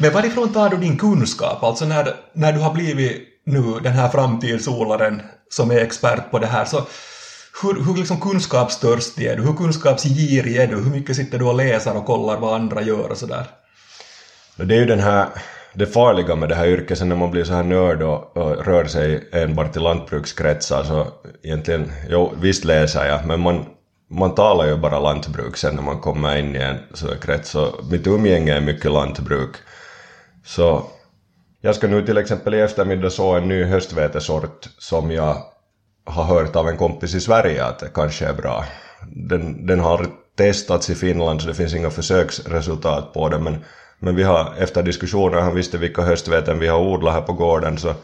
Men 0.00 0.12
varifrån 0.12 0.52
tar 0.52 0.70
du 0.70 0.76
din 0.76 0.98
kunskap? 0.98 1.62
Alltså 1.62 1.84
när, 1.84 2.14
när 2.32 2.52
du 2.52 2.58
har 2.58 2.72
blivit 2.72 3.28
nu 3.44 3.80
den 3.82 3.92
här 3.92 4.08
framtidsodlaren 4.08 5.22
som 5.50 5.70
är 5.70 5.78
expert 5.78 6.30
på 6.30 6.38
det 6.38 6.46
här, 6.46 6.64
så 6.64 6.86
hur, 7.62 7.84
hur 7.84 7.96
liksom 7.96 8.20
kunskapstörstig 8.20 9.26
är 9.26 9.36
du? 9.36 9.42
Hur 9.42 9.54
kunskapsgirig 9.54 10.56
är 10.56 10.66
du? 10.66 10.76
Hur 10.76 10.90
mycket 10.90 11.16
sitter 11.16 11.38
du 11.38 11.44
och 11.44 11.54
läser 11.54 11.96
och 11.96 12.06
kollar 12.06 12.40
vad 12.40 12.54
andra 12.54 12.82
gör 12.82 13.08
och 13.08 13.18
sådär? 13.18 13.46
Det 14.56 14.74
är 14.74 14.78
ju 14.78 14.86
den 14.86 15.00
här, 15.00 15.28
det 15.74 15.86
farliga 15.86 16.36
med 16.36 16.48
det 16.48 16.54
här 16.54 16.66
yrket 16.66 16.98
sen 16.98 17.08
när 17.08 17.16
man 17.16 17.30
blir 17.30 17.44
så 17.44 17.52
här 17.52 17.62
nörd 17.62 18.02
och, 18.02 18.36
och 18.36 18.66
rör 18.66 18.84
sig 18.84 19.28
enbart 19.32 19.76
i 19.76 19.80
lantbrukskretsar 19.80 20.84
så 20.84 20.98
alltså 20.98 21.12
egentligen, 21.42 21.92
jo 22.08 22.32
visst 22.40 22.64
läser 22.64 23.06
jag 23.06 23.26
men 23.26 23.40
man, 23.40 23.64
man 24.10 24.34
talar 24.34 24.66
ju 24.66 24.76
bara 24.76 25.00
lantbruk 25.00 25.56
sen 25.56 25.74
när 25.74 25.82
man 25.82 26.00
kommer 26.00 26.36
in 26.36 26.56
i 26.56 26.58
en 26.58 26.78
sån 26.94 27.18
krets 27.20 27.50
så 27.50 27.74
mitt 27.90 28.06
umgänge 28.06 28.56
är 28.56 28.60
mycket 28.60 28.90
lantbruk. 28.90 29.56
Så 30.44 30.82
jag 31.60 31.74
ska 31.74 31.88
nu 31.88 32.06
till 32.06 32.18
exempel 32.18 32.54
i 32.54 32.60
eftermiddag 32.60 33.10
så 33.10 33.34
en 33.34 33.48
ny 33.48 33.64
höstvetesort 33.64 34.68
som 34.78 35.10
jag 35.10 35.36
har 36.04 36.24
hört 36.24 36.56
av 36.56 36.68
en 36.68 36.76
kompis 36.76 37.14
i 37.14 37.20
Sverige 37.20 37.64
att 37.64 37.78
det 37.78 37.88
kanske 37.94 38.26
är 38.26 38.34
bra. 38.34 38.64
Den, 39.06 39.66
den 39.66 39.80
har 39.80 40.06
testats 40.36 40.90
i 40.90 40.94
Finland 40.94 41.42
så 41.42 41.48
det 41.48 41.54
finns 41.54 41.74
inga 41.74 41.90
försöksresultat 41.90 43.12
på 43.12 43.28
den 43.28 43.44
men, 43.44 43.64
men 44.02 44.16
vi 44.16 44.22
har 44.22 44.54
efter 44.58 44.82
diskussioner, 44.82 45.40
han 45.40 45.54
visste 45.54 45.78
vilka 45.78 46.02
höstveten 46.02 46.58
vi 46.58 46.68
har 46.68 46.78
odlat 46.78 47.14
här 47.14 47.20
på 47.20 47.32
gården 47.32 47.78
så, 47.78 47.94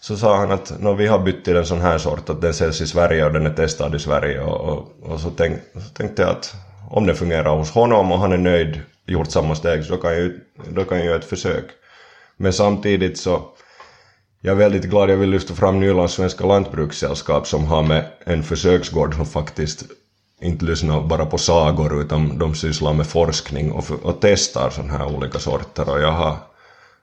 så 0.00 0.16
sa 0.16 0.36
han 0.36 0.52
att 0.52 0.80
no, 0.80 0.94
vi 0.94 1.06
har 1.06 1.18
bytt 1.18 1.44
till 1.44 1.56
en 1.56 1.66
sån 1.66 1.80
här 1.80 1.98
sort 1.98 2.30
att 2.30 2.40
den 2.40 2.54
säljs 2.54 2.80
i 2.80 2.86
Sverige 2.86 3.24
och 3.24 3.32
den 3.32 3.46
är 3.46 3.54
testad 3.54 3.94
i 3.94 3.98
Sverige 3.98 4.40
och, 4.40 4.60
och, 4.60 5.12
och 5.12 5.20
så, 5.20 5.30
tänk, 5.30 5.58
så 5.74 5.88
tänkte 5.94 6.22
jag 6.22 6.30
att 6.30 6.54
om 6.90 7.06
det 7.06 7.14
fungerar 7.14 7.56
hos 7.56 7.70
honom 7.70 8.12
och 8.12 8.18
han 8.18 8.32
är 8.32 8.38
nöjd, 8.38 8.80
gjort 9.06 9.30
samma 9.30 9.54
steg 9.54 9.84
så 9.84 9.92
då 9.92 10.00
kan 10.00 10.12
jag, 10.12 10.32
då 10.70 10.84
kan 10.84 10.98
jag 10.98 11.06
göra 11.06 11.18
ett 11.18 11.24
försök. 11.24 11.64
Men 12.36 12.52
samtidigt 12.52 13.18
så 13.18 13.42
jag 14.40 14.52
är 14.52 14.56
väldigt 14.56 14.84
glad, 14.84 15.10
jag 15.10 15.16
vill 15.16 15.30
lyfta 15.30 15.54
fram 15.54 15.80
Nylands 15.80 16.14
svenska 16.14 16.46
lantbrukssällskap 16.46 17.46
som 17.46 17.64
har 17.64 17.82
med 17.82 18.06
en 18.24 18.42
försöksgård 18.42 19.14
som 19.14 19.26
faktiskt 19.26 19.84
inte 20.40 20.64
lyssnar 20.64 21.00
bara 21.00 21.26
på 21.26 21.38
sagor 21.38 22.00
utan 22.02 22.38
de 22.38 22.54
sysslar 22.54 22.92
med 22.92 23.06
forskning 23.06 23.72
och, 23.72 23.84
och 24.02 24.16
testar 24.20 24.70
sådana 24.70 24.92
här 24.92 25.16
olika 25.16 25.38
sorter 25.38 25.90
och 25.90 26.00
jag 26.00 26.12
har 26.12 26.36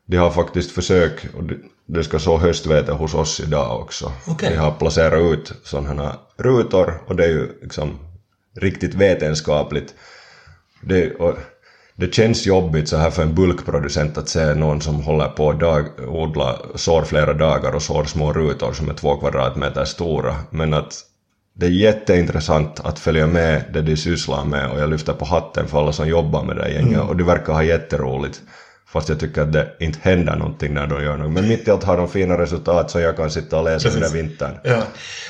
de 0.06 0.18
har 0.18 0.32
faktiskt 0.32 0.72
försök 0.72 1.26
och 1.38 1.44
det 1.86 2.04
ska 2.04 2.20
så 2.20 2.38
höstvete 2.38 2.92
hos 2.92 3.14
oss 3.14 3.40
idag 3.40 3.82
också. 3.82 4.12
Okay. 4.28 4.50
De 4.50 4.56
har 4.56 4.72
placerat 4.72 5.20
ut 5.20 5.54
sådana 5.64 6.04
här 6.04 6.16
rutor 6.38 7.02
och 7.08 7.16
det 7.16 7.24
är 7.24 7.30
ju 7.30 7.60
liksom 7.62 8.00
riktigt 8.56 8.94
vetenskapligt. 8.94 9.96
Det, 10.82 11.16
och 11.16 11.38
det 11.96 12.14
känns 12.14 12.46
jobbigt 12.46 12.90
så 12.90 12.98
här 12.98 13.10
för 13.10 13.22
en 13.22 13.36
bulkproducent 13.36 14.18
att 14.18 14.30
se 14.30 14.54
någon 14.54 14.82
som 14.82 14.96
håller 15.04 15.28
på 15.28 15.50
att 15.50 16.00
odla, 16.00 16.60
sår 16.76 17.02
flera 17.02 17.34
dagar 17.34 17.72
och 17.76 17.82
sår 17.82 18.04
små 18.04 18.34
rutor 18.34 18.74
som 18.74 18.90
är 18.90 18.94
två 18.94 19.16
kvadratmeter 19.16 19.86
stora. 19.86 20.36
Men 20.50 20.74
att 20.74 21.02
det 21.58 21.66
är 21.66 21.70
jätteintressant 21.70 22.80
att 22.84 23.00
följa 23.00 23.28
med 23.28 23.64
det 23.74 23.82
de 23.82 23.98
sysslar 23.98 24.46
med 24.46 24.72
och 24.72 24.80
jag 24.80 24.90
lyfter 24.90 25.14
på 25.14 25.26
hatten 25.26 25.68
för 25.68 25.80
alla 25.80 25.92
som 25.92 26.08
jobbar 26.08 26.44
med 26.44 26.56
det 26.56 26.70
gänget 26.70 26.96
mm. 26.96 27.08
och 27.08 27.16
de 27.16 27.24
verkar 27.24 27.54
ha 27.54 27.64
jätteroligt. 27.64 28.42
Fast 28.88 29.10
jag 29.10 29.20
tycker 29.20 29.42
att 29.42 29.54
det 29.54 29.68
inte 29.80 30.00
händer 30.02 30.36
någonting 30.36 30.74
när 30.74 30.88
de 30.88 31.04
gör 31.04 31.18
något. 31.18 31.32
Men 31.32 31.48
mitt 31.48 31.68
i 31.68 31.72
allt 31.72 31.84
har 31.84 31.98
de 31.98 32.08
fina 32.08 32.38
resultat 32.38 32.92
så 32.92 33.00
jag 33.00 33.18
kan 33.18 33.32
sitta 33.32 33.58
och 33.58 33.64
läsa 33.64 33.90
under 33.90 34.10
vintern. 34.10 34.58
Ja. 34.64 34.84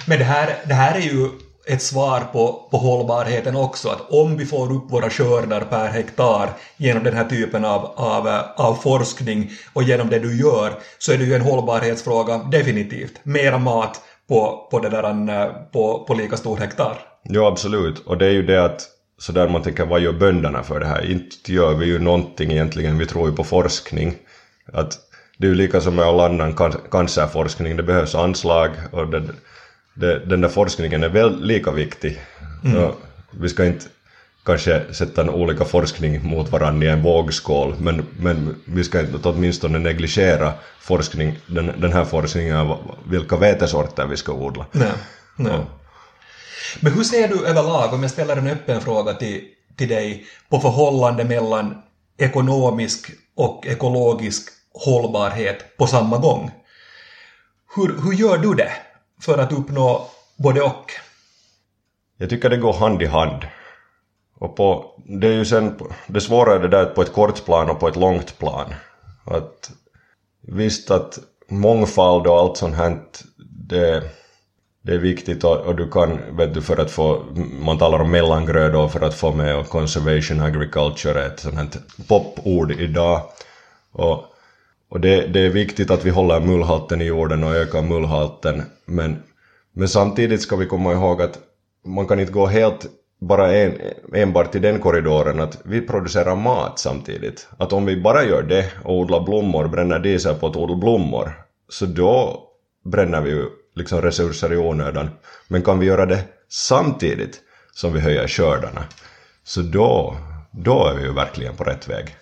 Men 0.07 0.19
det 0.19 0.25
här, 0.25 0.55
det 0.65 0.73
här 0.73 0.95
är 0.95 1.01
ju 1.01 1.29
ett 1.67 1.81
svar 1.81 2.19
på, 2.19 2.67
på 2.71 2.77
hållbarheten 2.77 3.55
också, 3.55 3.89
att 3.89 4.09
om 4.09 4.37
vi 4.37 4.45
får 4.45 4.71
upp 4.71 4.91
våra 4.91 5.09
skördar 5.09 5.61
per 5.61 5.87
hektar 5.87 6.49
genom 6.77 7.03
den 7.03 7.13
här 7.13 7.25
typen 7.25 7.65
av, 7.65 7.85
av, 7.95 8.27
av 8.55 8.75
forskning 8.75 9.51
och 9.73 9.83
genom 9.83 10.09
det 10.09 10.19
du 10.19 10.39
gör, 10.39 10.73
så 10.97 11.11
är 11.11 11.17
det 11.17 11.23
ju 11.23 11.35
en 11.35 11.41
hållbarhetsfråga 11.41 12.37
definitivt. 12.37 13.19
Mera 13.23 13.57
mat 13.57 14.01
på, 14.27 14.67
på, 14.71 14.79
det 14.79 14.89
där, 14.89 15.71
på, 15.71 16.05
på 16.07 16.13
lika 16.13 16.37
stor 16.37 16.57
hektar. 16.57 16.97
Ja, 17.23 17.47
absolut. 17.47 17.99
Och 17.99 18.17
det 18.17 18.25
är 18.25 18.31
ju 18.31 18.43
det 18.43 18.65
att 18.65 18.81
så 19.17 19.31
där 19.31 19.49
man 19.49 19.61
tänker, 19.61 19.85
vad 19.85 20.01
gör 20.01 20.13
bönderna 20.13 20.63
för 20.63 20.79
det 20.79 20.85
här? 20.85 21.11
Inte 21.11 21.53
gör 21.53 21.73
vi 21.73 21.85
ju 21.85 21.99
någonting 21.99 22.51
egentligen, 22.51 22.97
vi 22.97 23.05
tror 23.05 23.29
ju 23.29 23.35
på 23.35 23.43
forskning. 23.43 24.15
Att 24.73 24.99
det 25.37 25.47
är 25.47 25.49
ju 25.49 25.55
lika 25.55 25.81
som 25.81 25.95
med 25.95 26.05
all 26.05 26.19
annan 26.19 26.55
cancerforskning, 26.91 27.77
det 27.77 27.83
behövs 27.83 28.15
anslag 28.15 28.69
och 28.91 29.07
det, 29.07 29.23
det, 29.93 30.19
den 30.19 30.41
där 30.41 30.49
forskningen 30.49 31.03
är 31.03 31.09
väl 31.09 31.45
lika 31.45 31.71
viktig. 31.71 32.21
Mm. 32.65 32.91
vi 33.31 33.49
ska 33.49 33.65
inte 33.65 33.85
kanske 34.45 34.93
sätta 34.93 35.31
olika 35.31 35.65
forskning 35.65 36.27
mot 36.27 36.51
varandra 36.51 36.87
i 36.87 36.89
en 36.89 37.03
vågskål, 37.03 37.75
men, 37.79 38.05
men 38.19 38.55
vi 38.65 38.83
ska 38.83 38.99
inte 38.99 39.29
åtminstone 39.29 39.79
negligera 39.79 40.53
forskning, 40.79 41.37
den, 41.47 41.81
den 41.81 41.93
här 41.93 42.05
forskningen 42.05 42.55
av 42.55 42.95
vilka 43.05 43.37
vetesorter 43.37 44.05
vi 44.05 44.17
ska 44.17 44.33
odla. 44.33 44.65
Nej, 44.71 44.91
nej. 45.35 45.51
Ja. 45.51 45.65
Men 46.79 46.93
hur 46.93 47.03
ser 47.03 47.27
du 47.27 47.45
överlag, 47.45 47.93
om 47.93 48.01
jag 48.01 48.11
ställer 48.11 48.37
en 48.37 48.47
öppen 48.47 48.81
fråga 48.81 49.13
till, 49.13 49.41
till 49.75 49.89
dig, 49.89 50.25
på 50.49 50.59
förhållande 50.59 51.23
mellan 51.23 51.81
ekonomisk 52.17 53.11
och 53.35 53.67
ekologisk 53.67 54.49
hållbarhet 54.73 55.77
på 55.77 55.87
samma 55.87 56.17
gång? 56.17 56.51
Hur, 57.75 58.01
hur 58.03 58.13
gör 58.13 58.37
du 58.37 58.53
det 58.53 58.71
för 59.21 59.37
att 59.37 59.51
uppnå 59.51 60.07
både 60.37 60.61
och? 60.61 60.91
Jag 62.17 62.29
tycker 62.29 62.49
det 62.49 62.57
går 62.57 62.73
hand 62.73 63.01
i 63.01 63.05
hand. 63.05 63.45
Och 64.39 64.55
på, 64.55 64.85
det 65.05 65.27
är 65.27 65.31
ju 65.31 65.45
sen, 65.45 65.79
det 66.07 66.21
svåra 66.21 66.55
är 66.55 66.59
det 66.59 66.67
där 66.67 66.85
på 66.85 67.01
ett 67.01 67.13
kort 67.13 67.45
plan 67.45 67.69
och 67.69 67.79
på 67.79 67.87
ett 67.87 67.95
långt 67.95 68.39
plan. 68.39 68.73
Att 69.25 69.71
visst 70.41 70.91
att 70.91 71.19
mångfald 71.49 72.27
och 72.27 72.39
allt 72.39 72.57
sånt 72.57 72.75
här, 72.75 72.97
det 73.67 74.03
det 74.85 74.93
är 74.93 74.97
viktigt 74.97 75.43
och, 75.43 75.57
och, 75.57 75.75
du 75.75 75.89
kan, 75.89 76.37
vet 76.37 76.53
du, 76.53 76.61
för 76.61 76.77
att 76.77 76.91
få, 76.91 77.23
man 77.65 77.77
talar 77.77 77.99
om 77.99 78.11
mellangrödor 78.11 78.87
för 78.87 79.01
att 79.01 79.13
få 79.13 79.31
med 79.31 79.57
och 79.57 79.69
conservation 79.69 80.41
agriculture 80.41 81.21
är 81.23 81.27
ett 81.27 81.39
sånt 81.39 81.55
här 81.55 81.69
popord 82.07 82.71
idag. 82.71 83.21
Och, 83.91 84.23
och 84.89 84.99
det, 84.99 85.27
det 85.27 85.39
är 85.39 85.49
viktigt 85.49 85.91
att 85.91 86.05
vi 86.05 86.09
håller 86.09 86.39
mullhalten 86.39 87.01
i 87.01 87.05
jorden 87.05 87.43
och 87.43 87.55
ökar 87.55 87.81
mullhalten, 87.81 88.63
men, 88.85 89.23
men 89.73 89.89
samtidigt 89.89 90.41
ska 90.41 90.55
vi 90.55 90.65
komma 90.65 90.93
ihåg 90.93 91.21
att 91.21 91.39
man 91.85 92.07
kan 92.07 92.19
inte 92.19 92.33
gå 92.33 92.45
helt 92.45 92.85
bara 93.27 93.53
en, 93.53 93.73
enbart 94.13 94.55
i 94.55 94.59
den 94.59 94.79
korridoren 94.79 95.39
att 95.39 95.57
vi 95.63 95.81
producerar 95.81 96.35
mat 96.35 96.79
samtidigt. 96.79 97.47
Att 97.57 97.73
om 97.73 97.85
vi 97.85 98.01
bara 98.01 98.23
gör 98.23 98.43
det 98.43 98.71
och 98.83 98.99
odlar 98.99 99.21
blommor, 99.21 99.67
bränner 99.67 99.99
diesel 99.99 100.35
på 100.35 100.47
att 100.47 100.55
odla 100.55 100.75
blommor, 100.75 101.33
så 101.69 101.85
då 101.85 102.43
bränner 102.85 103.21
vi 103.21 103.29
ju 103.29 103.45
liksom 103.75 104.01
resurser 104.01 104.53
i 104.53 104.57
onödan. 104.57 105.09
Men 105.47 105.61
kan 105.61 105.79
vi 105.79 105.85
göra 105.85 106.05
det 106.05 106.23
samtidigt 106.49 107.41
som 107.71 107.93
vi 107.93 107.99
höjer 107.99 108.27
skördarna, 108.27 108.83
så 109.43 109.61
då, 109.61 110.17
då 110.51 110.87
är 110.87 110.93
vi 110.93 111.03
ju 111.03 111.13
verkligen 111.13 111.55
på 111.55 111.63
rätt 111.63 111.89
väg. 111.89 112.15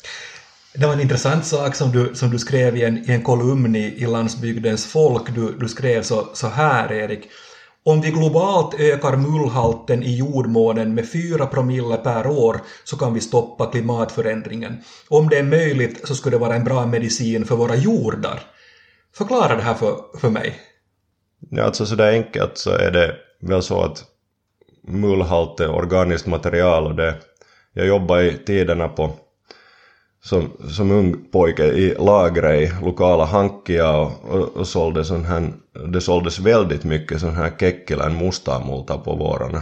Det 0.76 0.86
var 0.86 0.94
en 0.94 1.02
intressant 1.02 1.46
sak 1.46 1.76
som 1.76 1.92
du, 1.92 2.16
som 2.16 2.30
du 2.30 2.40
skrev 2.40 2.78
i 2.78 2.84
en, 2.84 3.10
i 3.10 3.12
en 3.12 3.22
kolumn 3.22 3.76
i, 3.76 3.94
i 3.98 4.06
Landsbygdens 4.06 4.86
folk. 4.86 5.36
Du, 5.36 5.52
du 5.60 5.68
skrev 5.68 6.02
så, 6.02 6.28
så 6.34 6.48
här, 6.48 6.92
Erik. 6.92 7.30
Om 7.86 8.02
vi 8.02 8.12
globalt 8.12 8.80
ökar 8.80 9.18
mullhalten 9.18 10.04
i 10.04 10.16
jordmånen 10.16 10.96
med 10.96 11.12
4 11.12 11.46
promille 11.46 11.98
per 11.98 12.28
år 12.28 12.62
så 12.84 12.98
kan 12.98 13.14
vi 13.14 13.22
stoppa 13.22 13.66
klimatförändringen. 13.66 14.78
Om 15.10 15.30
det 15.30 15.38
är 15.38 15.44
möjligt 15.44 16.08
så 16.08 16.16
skulle 16.16 16.36
det 16.36 16.42
vara 16.42 16.56
en 16.56 16.64
bra 16.64 16.86
medicin 16.86 17.46
för 17.46 17.56
våra 17.56 17.76
jordar. 17.76 18.40
Förklara 19.16 19.56
det 19.56 19.62
här 19.62 19.74
för, 19.74 19.96
för 20.18 20.30
mig. 20.30 20.56
Ja, 21.50 21.64
alltså 21.64 21.86
sådär 21.86 22.12
enkelt 22.12 22.58
så 22.58 22.72
är 22.72 22.92
det 22.92 23.16
väl 23.42 23.64
så 23.64 23.82
att 23.82 24.04
mullhalt 24.88 25.60
är 25.60 25.70
organiskt 25.70 26.28
material 26.28 26.88
och 26.88 26.96
det, 26.96 27.16
jag 27.74 27.88
jobbade 27.88 28.32
i 28.32 28.38
tiderna 28.38 28.88
på 28.88 29.12
som, 30.24 30.52
som 30.70 30.92
ung 30.92 31.16
pojke 31.32 31.64
i 31.64 31.96
lagret 32.00 32.62
i 32.62 32.84
lokala 32.86 33.26
Hankia 33.26 33.92
och, 33.98 34.12
och, 34.30 34.58
och 34.58 34.68
sålde 34.68 35.06
sån 35.06 35.26
här, 35.26 35.54
det 35.88 36.02
såldes 36.02 36.40
väldigt 36.40 36.84
mycket 36.84 37.20
sån 37.20 37.36
här 37.36 37.52
Kekkilän 37.60 38.18
mustamulta 38.18 38.98
på 38.98 39.16
vårarna. 39.16 39.62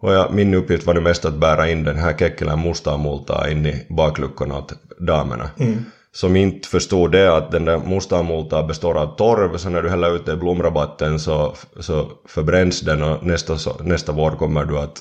Och 0.00 0.12
jag, 0.12 0.34
min 0.34 0.54
uppgift 0.54 0.86
var 0.86 0.94
det 0.94 1.00
mest 1.00 1.24
att 1.24 1.34
bära 1.34 1.68
in 1.68 1.84
den 1.84 1.96
här 1.96 2.18
Kekkilän 2.18 2.62
mustamulta 2.62 3.50
in 3.50 3.66
i 3.66 3.86
bakluckorna 3.88 4.58
åt 4.58 4.72
damerna. 4.98 5.50
Mm 5.58 5.84
som 6.12 6.36
inte 6.36 6.68
förstod 6.68 7.12
det 7.12 7.36
att 7.36 7.50
den 7.50 7.64
där 7.64 7.78
mustamulta 7.78 8.62
består 8.62 8.98
av 8.98 9.16
torv, 9.16 9.56
så 9.56 9.68
när 9.68 9.82
du 9.82 9.90
häller 9.90 10.16
ut 10.16 10.26
det 10.26 10.32
i 10.32 10.36
blomrabatten 10.36 11.20
så, 11.20 11.54
så 11.80 12.10
förbränns 12.26 12.80
den 12.80 13.02
och 13.02 13.26
nästa, 13.26 13.56
nästa 13.80 14.12
vår 14.12 14.30
kommer 14.30 14.64
du 14.64 14.78
att, 14.78 14.98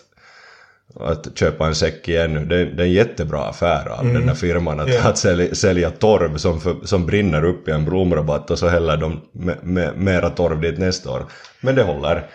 att 0.99 1.38
köpa 1.38 1.67
en 1.67 1.75
säck 1.75 2.08
igen. 2.08 2.34
Det, 2.49 2.65
det 2.65 2.84
är 2.84 2.88
en 2.88 2.91
jättebra 2.91 3.43
affär 3.43 3.89
av 3.89 4.02
mm. 4.02 4.13
den 4.13 4.28
där 4.28 4.34
firman 4.34 4.80
att, 4.80 4.89
yeah. 4.89 5.08
att 5.08 5.17
sälja, 5.17 5.56
sälja 5.56 5.89
torv 5.89 6.38
som, 6.38 6.62
för, 6.62 6.75
som 6.84 7.06
brinner 7.06 7.43
upp 7.43 7.67
i 7.67 7.71
en 7.71 7.86
blomrabatt 7.86 8.52
och 8.52 8.60
så 8.60 8.67
häller 8.67 8.97
de 8.97 9.21
med, 9.32 9.58
med, 9.63 9.97
mera 9.97 10.30
torv 10.30 10.62
dit 10.62 10.78
nästa 10.78 11.12
år. 11.12 11.25
Men 11.62 11.75
det 11.75 11.84
håller. 11.84 12.25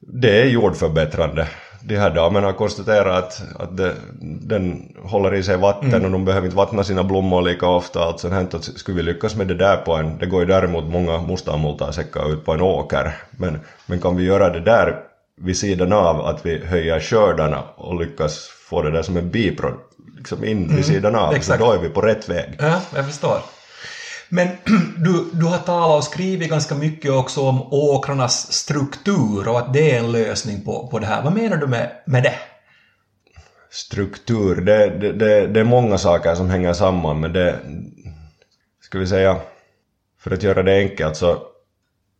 Det 0.00 0.42
är 0.42 0.46
jordförbättrande 0.46 1.48
de 1.86 1.96
här 1.96 2.10
damerna 2.10 2.46
har 2.46 2.52
konstaterat 2.52 3.24
att, 3.24 3.60
att 3.60 3.76
det, 3.76 3.94
den 4.20 4.94
håller 5.02 5.34
i 5.34 5.42
sig 5.42 5.56
vatten 5.56 5.94
mm. 5.94 6.04
och 6.04 6.10
de 6.10 6.24
behöver 6.24 6.46
inte 6.46 6.56
vattna 6.56 6.84
sina 6.84 7.04
blommor 7.04 7.42
lika 7.42 7.68
ofta. 7.68 8.04
Allt 8.04 8.20
sånt 8.20 8.34
här. 8.34 8.42
Att 8.42 8.64
skulle 8.64 8.96
vi 8.96 9.02
lyckas 9.02 9.36
med 9.36 9.48
det 9.48 9.54
där 9.54 9.76
på 9.76 9.94
en, 9.94 10.18
det 10.18 10.26
går 10.26 10.40
ju 10.40 10.46
däremot 10.46 10.84
många 10.84 11.22
mustamultasäckar 11.22 12.32
ut 12.32 12.44
på 12.44 12.52
en 12.52 12.60
åker. 12.60 13.16
Men, 13.30 13.58
men 13.86 14.00
kan 14.00 14.16
vi 14.16 14.24
göra 14.24 14.50
det 14.50 14.60
där 14.60 14.96
vid 15.40 15.56
sidan 15.56 15.92
av 15.92 16.20
att 16.20 16.46
vi 16.46 16.64
höjer 16.64 17.00
skördarna 17.00 17.62
och 17.76 18.00
lyckas 18.00 18.46
få 18.46 18.82
det 18.82 18.90
där 18.90 19.02
som 19.02 19.16
en 19.16 19.30
biprodukt 19.30 19.94
liksom 20.16 20.44
in 20.44 20.64
mm. 20.64 20.76
vid 20.76 20.84
sidan 20.84 21.14
av, 21.14 21.34
Exakt. 21.34 21.60
så 21.60 21.66
då 21.66 21.72
är 21.72 21.78
vi 21.78 21.88
på 21.88 22.00
rätt 22.00 22.28
väg. 22.28 22.56
Ja, 22.58 22.80
jag 22.94 23.06
förstår. 23.06 23.38
Men 24.28 24.48
du, 24.96 25.24
du 25.32 25.44
har 25.44 25.58
talat 25.58 25.98
och 25.98 26.04
skrivit 26.04 26.50
ganska 26.50 26.74
mycket 26.74 27.10
också 27.10 27.40
om 27.40 27.72
åkrarnas 27.72 28.52
struktur 28.52 29.48
och 29.48 29.58
att 29.58 29.72
det 29.72 29.90
är 29.90 29.98
en 29.98 30.12
lösning 30.12 30.64
på, 30.64 30.88
på 30.88 30.98
det 30.98 31.06
här. 31.06 31.22
Vad 31.22 31.34
menar 31.34 31.56
du 31.56 31.66
med, 31.66 31.90
med 32.06 32.22
det? 32.22 32.34
Struktur, 33.70 34.60
det, 34.60 34.98
det, 34.98 35.12
det, 35.12 35.46
det 35.46 35.60
är 35.60 35.64
många 35.64 35.98
saker 35.98 36.34
som 36.34 36.50
hänger 36.50 36.72
samman 36.72 37.20
men 37.20 37.32
det, 37.32 37.58
ska 38.80 38.98
vi 38.98 39.06
säga, 39.06 39.36
för 40.20 40.30
att 40.30 40.42
göra 40.42 40.62
det 40.62 40.78
enkelt 40.78 41.16
så 41.16 41.42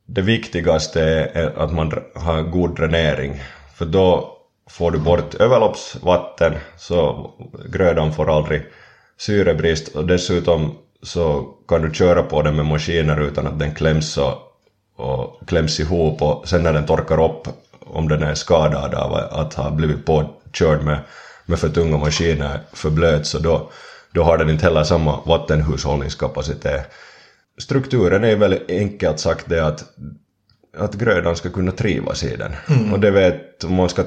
det 0.07 0.21
viktigaste 0.21 1.03
är 1.35 1.59
att 1.59 1.73
man 1.73 1.93
har 2.15 2.43
god 2.43 2.77
dränering. 2.77 3.43
För 3.75 3.85
då 3.85 4.37
får 4.71 4.91
du 4.91 4.99
bort 4.99 5.35
överloppsvatten 5.35 6.55
så 6.77 7.31
grödan 7.69 8.13
får 8.13 8.37
aldrig 8.37 8.63
syrebrist. 9.19 9.89
Och 9.89 10.07
dessutom 10.07 10.75
så 11.03 11.55
kan 11.69 11.83
du 11.83 11.95
köra 11.95 12.23
på 12.23 12.43
den 12.43 12.57
med 12.57 12.67
maskiner 12.67 13.21
utan 13.21 13.47
att 13.47 13.59
den 13.59 13.75
kläms 13.75 14.19
och, 14.19 14.35
och 14.97 15.49
kläms 15.49 15.81
ihop 15.81 16.23
och 16.23 16.49
sen 16.49 16.63
när 16.63 16.73
den 16.73 16.87
torkar 16.87 17.25
upp 17.25 17.49
om 17.81 18.09
den 18.09 18.23
är 18.23 18.35
skadad 18.35 18.95
av 18.95 19.15
att 19.15 19.55
ha 19.55 19.71
blivit 19.71 20.07
påkörd 20.07 20.83
med, 20.85 20.99
med 21.47 21.59
för 21.59 21.69
tunga 21.69 21.97
maskiner 21.97 22.61
för 22.73 22.91
blöt 22.91 23.27
så 23.27 23.39
då, 23.39 23.71
då 24.13 24.23
har 24.23 24.39
den 24.39 24.51
inte 24.51 24.65
heller 24.65 24.85
samma 24.85 25.21
vattenhushållningskapacitet. 25.25 26.91
Strukturen 27.59 28.25
är 28.25 28.37
väldigt 28.37 28.71
enkelt 28.71 29.21
sagt 29.21 29.49
det 29.49 29.67
att, 29.67 29.85
att 30.77 30.95
grödan 30.95 31.37
ska 31.37 31.51
kunna 31.51 31.73
trivas 31.73 32.25
i 32.25 32.37
den. 32.37 32.53
Mm. 32.69 32.93
Och 32.93 33.01
det 33.01 33.11
vet, 33.11 33.65
om 33.65 33.75
man 33.75 33.89
ska 33.89 34.05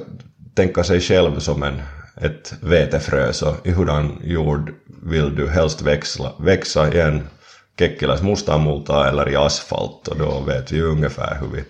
tänka 0.55 0.83
sig 0.83 1.01
själv 1.01 1.39
som 1.39 1.63
en, 1.63 1.81
ett 2.21 2.53
vetefrö 2.61 3.33
så 3.33 3.55
i 3.63 3.71
hurdan 3.71 4.21
jord 4.23 4.73
vill 5.03 5.35
du 5.35 5.49
helst 5.49 5.81
växla, 5.81 6.33
växa 6.39 6.93
i 6.93 6.99
en 6.99 7.27
Kekkiläs 7.79 8.21
mustamulta 8.21 9.09
eller 9.09 9.29
i 9.29 9.35
asfalt 9.35 10.07
och 10.07 10.17
då 10.17 10.39
vet 10.39 10.71
vi 10.71 10.81
ungefär 10.81 11.37
hur 11.41 11.47
vi, 11.47 11.63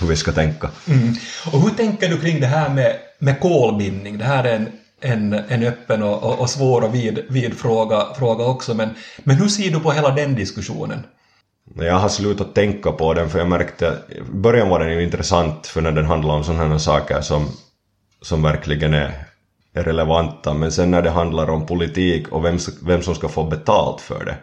hur 0.00 0.06
vi 0.06 0.16
ska 0.16 0.32
tänka. 0.32 0.70
Mm. 0.86 1.14
Och 1.52 1.60
hur 1.60 1.70
tänker 1.70 2.08
du 2.08 2.20
kring 2.20 2.40
det 2.40 2.46
här 2.46 2.74
med, 2.74 2.96
med 3.18 3.40
kolbindning? 3.40 4.18
Det 4.18 4.24
här 4.24 4.44
är 4.44 4.54
en, 4.54 4.68
en, 5.00 5.32
en 5.32 5.62
öppen 5.62 6.02
och, 6.02 6.22
och, 6.22 6.40
och 6.40 6.50
svår 6.50 6.84
och 6.84 6.94
vid, 6.94 7.24
vid 7.28 7.58
fråga, 7.58 8.06
fråga 8.18 8.44
också, 8.44 8.74
men, 8.74 8.90
men 9.18 9.36
hur 9.36 9.48
ser 9.48 9.70
du 9.70 9.80
på 9.80 9.92
hela 9.92 10.10
den 10.10 10.34
diskussionen? 10.34 11.02
Jag 11.74 11.94
har 11.94 12.08
slutat 12.08 12.54
tänka 12.54 12.92
på 12.92 13.14
den 13.14 13.28
för 13.28 13.38
jag 13.38 13.48
märkte, 13.48 13.98
i 14.08 14.20
början 14.20 14.68
var 14.68 14.78
den 14.78 14.92
ju 14.92 15.02
intressant 15.02 15.66
för 15.66 15.80
när 15.80 15.92
den 15.92 16.04
handlar 16.04 16.34
om 16.34 16.44
sådana 16.44 16.68
här 16.68 16.78
saker 16.78 17.20
som, 17.20 17.48
som 18.22 18.42
verkligen 18.42 18.94
är 18.94 19.28
är 19.78 19.84
relevanta, 19.84 20.54
men 20.54 20.72
sen 20.72 20.90
när 20.90 21.02
det 21.02 21.10
handlar 21.10 21.50
om 21.50 21.66
politik 21.66 22.28
och 22.28 22.44
vem, 22.44 22.58
vem 22.82 23.02
som 23.02 23.14
ska 23.14 23.28
få 23.28 23.44
betalt 23.44 24.00
för 24.00 24.24
det, 24.24 24.36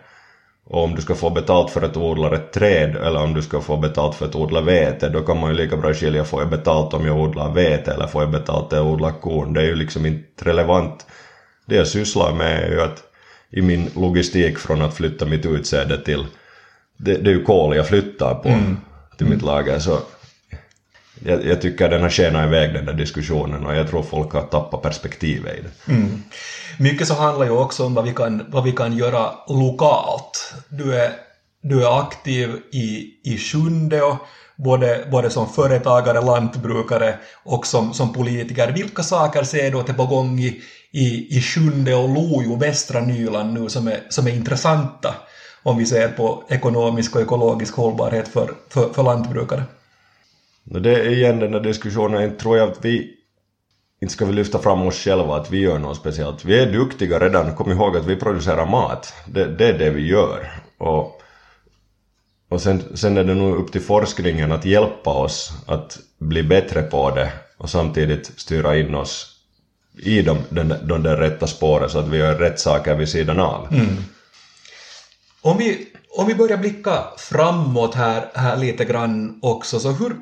Och 0.65 0.83
om 0.83 0.95
du 0.95 1.01
ska 1.01 1.15
få 1.15 1.29
betalt 1.29 1.71
för 1.71 1.81
att 1.81 1.97
odla 1.97 2.35
ett 2.35 2.51
träd 2.53 2.95
eller 2.95 3.23
om 3.23 3.33
du 3.33 3.41
ska 3.41 3.61
få 3.61 3.77
betalt 3.77 4.15
för 4.15 4.25
att 4.25 4.35
odla 4.35 4.61
vete, 4.61 5.09
då 5.09 5.21
kan 5.21 5.39
man 5.39 5.51
ju 5.51 5.57
lika 5.57 5.77
bra 5.77 5.93
skilja, 5.93 6.23
får 6.23 6.41
jag 6.41 6.49
betalt 6.49 6.93
om 6.93 7.05
jag 7.05 7.17
odlar 7.19 7.51
vete 7.53 7.91
eller 7.93 8.07
får 8.07 8.21
jag 8.21 8.31
betalt 8.31 8.73
om 8.73 8.77
jag 8.77 8.87
odlar 8.87 9.11
korn? 9.11 9.53
Det 9.53 9.61
är 9.61 9.65
ju 9.65 9.75
liksom 9.75 10.05
inte 10.05 10.45
relevant. 10.45 11.05
Det 11.65 11.75
jag 11.75 11.87
sysslar 11.87 12.33
med 12.33 12.63
är 12.63 12.71
ju 12.71 12.81
att 12.81 13.03
i 13.49 13.61
min 13.61 13.89
logistik 13.95 14.57
från 14.57 14.81
att 14.81 14.93
flytta 14.93 15.25
mitt 15.25 15.45
utsäde 15.45 16.03
till, 16.03 16.25
det, 16.97 17.17
det 17.17 17.29
är 17.29 17.33
ju 17.33 17.43
kol 17.43 17.75
jag 17.75 17.87
flyttar 17.87 18.35
på 18.35 18.49
mm. 18.49 18.77
till 19.17 19.27
mitt 19.27 19.41
lager, 19.41 19.79
så 19.79 19.99
jag, 21.23 21.45
jag 21.45 21.61
tycker 21.61 21.89
den 21.89 22.01
har 22.01 22.09
skenat 22.09 22.47
iväg 22.47 22.73
den 22.73 22.85
där 22.85 22.93
diskussionen 22.93 23.65
och 23.65 23.75
jag 23.75 23.89
tror 23.89 24.03
folk 24.03 24.33
har 24.33 24.41
tappat 24.41 24.81
perspektivet 24.81 25.57
i 25.57 25.61
det. 25.61 25.93
Mm. 25.93 26.23
Mycket 26.79 27.07
så 27.07 27.13
handlar 27.13 27.45
ju 27.45 27.51
också 27.51 27.85
om 27.85 27.93
vad 27.93 28.05
vi 28.05 28.13
kan, 28.13 28.45
vad 28.47 28.63
vi 28.63 28.71
kan 28.71 28.97
göra 28.97 29.31
lokalt. 29.47 30.53
Du 30.69 30.95
är, 30.95 31.11
du 31.61 31.83
är 31.83 31.99
aktiv 31.99 32.49
i, 32.71 33.13
i 33.23 33.37
Sjundeå, 33.37 34.17
både, 34.55 35.07
både 35.11 35.29
som 35.29 35.49
företagare, 35.49 36.21
lantbrukare 36.21 37.15
och 37.43 37.67
som, 37.67 37.93
som 37.93 38.13
politiker. 38.13 38.71
Vilka 38.71 39.03
saker 39.03 39.43
ser 39.43 39.71
du 39.71 39.79
att 39.79 39.89
är 39.89 39.93
på 39.93 40.05
gång 40.05 40.39
i, 40.39 40.61
i, 40.91 41.37
i 41.37 41.41
Sjunde 41.41 41.95
och 41.95 42.09
Lojo, 42.09 42.55
västra 42.55 43.01
Nyland 43.01 43.53
nu, 43.53 43.69
som 43.69 43.87
är, 43.87 43.99
som 44.09 44.27
är 44.27 44.31
intressanta 44.31 45.15
om 45.65 45.77
vi 45.77 45.85
ser 45.85 46.07
på 46.07 46.43
ekonomisk 46.49 47.15
och 47.15 47.21
ekologisk 47.21 47.75
hållbarhet 47.75 48.27
för, 48.27 48.53
för, 48.69 48.93
för 48.93 49.03
lantbrukare? 49.03 49.63
Det 50.63 50.95
är 50.95 51.09
igen 51.09 51.39
den 51.39 51.51
där 51.51 51.59
diskussionen, 51.59 52.37
tror 52.37 52.57
jag 52.57 52.71
att 52.71 52.85
vi 52.85 53.11
inte 54.01 54.13
ska 54.13 54.25
vi 54.25 54.33
lyfta 54.33 54.59
fram 54.59 54.81
oss 54.81 54.95
själva 54.95 55.35
att 55.35 55.51
vi 55.51 55.59
gör 55.59 55.79
något 55.79 55.97
speciellt. 55.97 56.45
Vi 56.45 56.59
är 56.59 56.71
duktiga 56.71 57.19
redan, 57.19 57.55
kom 57.55 57.71
ihåg 57.71 57.97
att 57.97 58.05
vi 58.05 58.15
producerar 58.15 58.65
mat. 58.65 59.13
Det, 59.25 59.45
det 59.45 59.67
är 59.67 59.77
det 59.77 59.89
vi 59.89 60.07
gör. 60.07 60.51
Och, 60.77 61.21
och 62.49 62.61
sen, 62.61 62.97
sen 62.97 63.17
är 63.17 63.23
det 63.23 63.35
nog 63.35 63.55
upp 63.55 63.71
till 63.71 63.81
forskningen 63.81 64.51
att 64.51 64.65
hjälpa 64.65 65.09
oss 65.09 65.51
att 65.65 65.97
bli 66.17 66.43
bättre 66.43 66.81
på 66.81 67.15
det 67.15 67.31
och 67.57 67.69
samtidigt 67.69 68.31
styra 68.39 68.77
in 68.77 68.95
oss 68.95 69.31
i 69.97 70.21
de, 70.21 70.37
de, 70.49 70.73
de 70.83 71.03
där 71.03 71.17
rätta 71.17 71.47
spåren 71.47 71.89
så 71.89 71.99
att 71.99 72.07
vi 72.07 72.17
gör 72.17 72.35
rätt 72.35 72.59
saker 72.59 72.95
vid 72.95 73.09
sidan 73.09 73.39
av. 73.39 73.67
Mm. 73.73 73.87
Om, 75.45 75.57
vi, 75.57 75.87
om 76.17 76.27
vi 76.27 76.35
börjar 76.35 76.57
blicka 76.57 77.03
framåt 77.17 77.95
här, 77.95 78.31
här 78.33 78.57
lite 78.57 78.85
grann 78.85 79.39
också, 79.41 79.79
så 79.79 79.91
hur, 79.91 80.15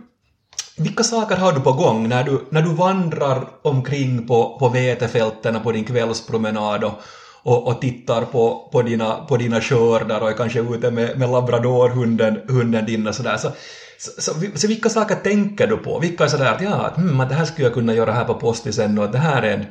vilka 0.77 1.03
saker 1.03 1.35
har 1.35 1.51
du 1.51 1.59
på 1.59 1.71
gång 1.71 2.09
när 2.09 2.23
du, 2.23 2.45
när 2.49 2.61
du 2.61 2.73
vandrar 2.73 3.47
omkring 3.61 4.27
på, 4.27 4.57
på 4.59 4.69
vetefälten 4.69 5.63
på 5.63 5.71
din 5.71 5.85
kvällspromenad 5.85 6.83
och, 6.83 7.01
och, 7.43 7.67
och, 7.67 7.81
tittar 7.81 8.21
på, 8.21 8.69
på, 8.71 8.81
dina, 8.81 9.15
på 9.15 9.37
dina 9.37 9.61
skördar 9.61 10.21
och 10.21 10.29
är 10.29 10.33
kanske 10.33 10.59
ute 10.59 10.91
med, 10.91 11.19
med 11.19 11.29
labradorhunden 11.29 12.39
hunden 12.47 12.85
din 12.85 13.07
och 13.07 13.15
sådär. 13.15 13.37
Så, 13.37 13.51
så, 13.97 14.21
så, 14.21 14.31
så, 14.55 14.67
vilka 14.67 14.89
saker 14.89 15.15
tänker 15.15 15.67
du 15.67 15.77
på? 15.77 15.99
Vilka 15.99 16.23
är 16.23 16.27
sådär 16.27 16.53
att 16.55 16.61
ja, 16.61 16.93
hmm, 16.95 17.19
att 17.19 17.29
det 17.29 17.35
här 17.35 17.45
skulle 17.45 17.67
jag 17.67 17.73
kunna 17.73 17.93
göra 17.93 18.11
här 18.11 18.25
på 18.25 18.33
postisen 18.33 18.99
och 18.99 19.05
att 19.05 19.11
det 19.11 19.17
här 19.17 19.41
är 19.41 19.53
en, 19.53 19.65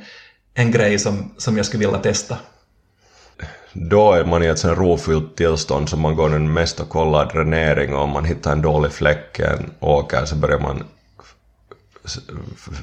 en 0.55 0.71
grej 0.71 0.99
som, 0.99 1.35
som 1.39 1.57
jag 1.57 1.67
skulle 1.67 1.87
vilja 1.87 2.01
testa? 2.01 2.37
Då 3.73 4.13
är 4.13 4.25
man 4.25 4.43
i 4.43 4.47
ett 4.47 4.59
sånt 4.59 4.79
rofyllt 4.79 5.37
tillstånd 5.37 5.89
som 5.89 6.01
man 6.01 6.17
går 6.17 6.31
den 6.31 6.53
mest 6.53 6.81
och 6.81 6.89
kollar 6.89 7.27
dränering 7.33 7.95
och 7.95 8.03
om 8.03 8.11
man 8.11 8.25
hittar 8.25 8.53
en 8.53 8.63
dålig 8.63 8.93
fläck 8.93 9.39
en 9.39 9.71
åker 9.81 10.25
så 10.25 10.37
börjar 10.37 10.59
man 10.59 10.85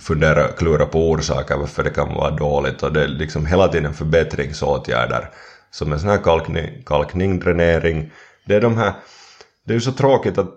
fundera, 0.02 0.48
klura 0.48 0.86
på 0.86 1.10
orsaker 1.10 1.58
varför 1.58 1.84
det 1.84 1.90
kan 1.90 2.14
vara 2.14 2.32
dåligt 2.32 2.84
och 2.84 2.94
det 2.94 3.04
är 3.04 3.08
liksom 3.08 3.46
hela 3.46 3.68
tiden 3.68 3.94
förbättringsåtgärder 3.94 5.30
som 5.72 5.94
en 5.94 6.00
sån 6.00 6.10
här 6.10 6.18
kalkning, 6.18 6.84
kalkning 6.86 7.40
dränering. 7.40 8.12
Det 8.46 8.56
är 8.56 8.62
de 8.62 8.78
här, 8.78 8.94
det 9.66 9.72
är 9.72 9.76
ju 9.76 9.82
så 9.82 9.92
tråkigt 9.92 10.38
att 10.38 10.56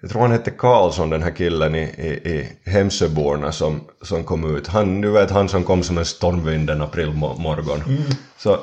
jag 0.00 0.10
tror 0.10 0.22
han 0.22 0.32
hette 0.32 0.50
Karlsson 0.50 1.10
den 1.10 1.22
här 1.22 1.30
killen 1.30 1.74
i, 1.74 1.82
i, 1.82 2.30
i 2.30 2.70
Hemsöborna 2.70 3.52
som, 3.52 3.80
som 4.02 4.24
kom 4.24 4.56
ut. 4.56 4.66
Han, 4.66 5.00
du 5.00 5.10
vet 5.10 5.30
han 5.30 5.48
som 5.48 5.64
kom 5.64 5.82
som 5.82 5.98
en 5.98 6.04
stormvind 6.04 6.70
en 6.70 6.82
aprilmorgon. 6.82 7.82
Mm. 7.86 8.02
Så 8.38 8.58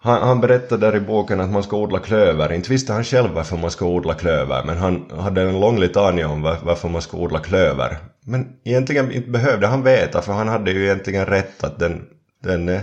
han, 0.00 0.22
han 0.22 0.40
berättade 0.40 0.86
där 0.86 0.96
i 0.96 1.00
boken 1.00 1.40
att 1.40 1.50
man 1.50 1.62
ska 1.62 1.76
odla 1.76 1.98
klöver. 1.98 2.52
Inte 2.52 2.70
visste 2.70 2.92
han 2.92 3.04
själv 3.04 3.30
varför 3.30 3.56
man 3.56 3.70
ska 3.70 3.86
odla 3.86 4.14
klöver, 4.14 4.64
men 4.64 4.78
han 4.78 5.10
hade 5.18 5.42
en 5.42 5.60
lång 5.60 5.78
litania 5.78 6.28
om 6.28 6.42
varför 6.42 6.88
man 6.88 7.02
ska 7.02 7.16
odla 7.16 7.38
klöver. 7.38 7.96
Men 8.24 8.48
egentligen 8.64 9.12
inte 9.12 9.30
behövde 9.30 9.66
han 9.66 9.82
veta, 9.82 10.22
för 10.22 10.32
han 10.32 10.48
hade 10.48 10.70
ju 10.70 10.84
egentligen 10.84 11.26
rätt 11.26 11.64
att 11.64 11.78
den, 11.78 12.04
den 12.42 12.80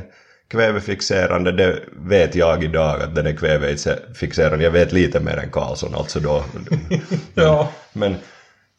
kvävefixerande, 0.47 1.51
det 1.51 1.79
vet 1.91 2.35
jag 2.35 2.63
idag 2.63 3.01
att 3.01 3.15
den 3.15 3.27
är 3.27 3.35
kvävefixerande. 3.35 4.63
Jag 4.63 4.71
vet 4.71 4.91
lite 4.91 5.19
mer 5.19 5.37
än 5.37 5.51
Karlsson, 5.51 5.95
alltså 5.95 6.19
då. 6.19 6.43
ja. 7.33 7.71
Men, 7.93 8.15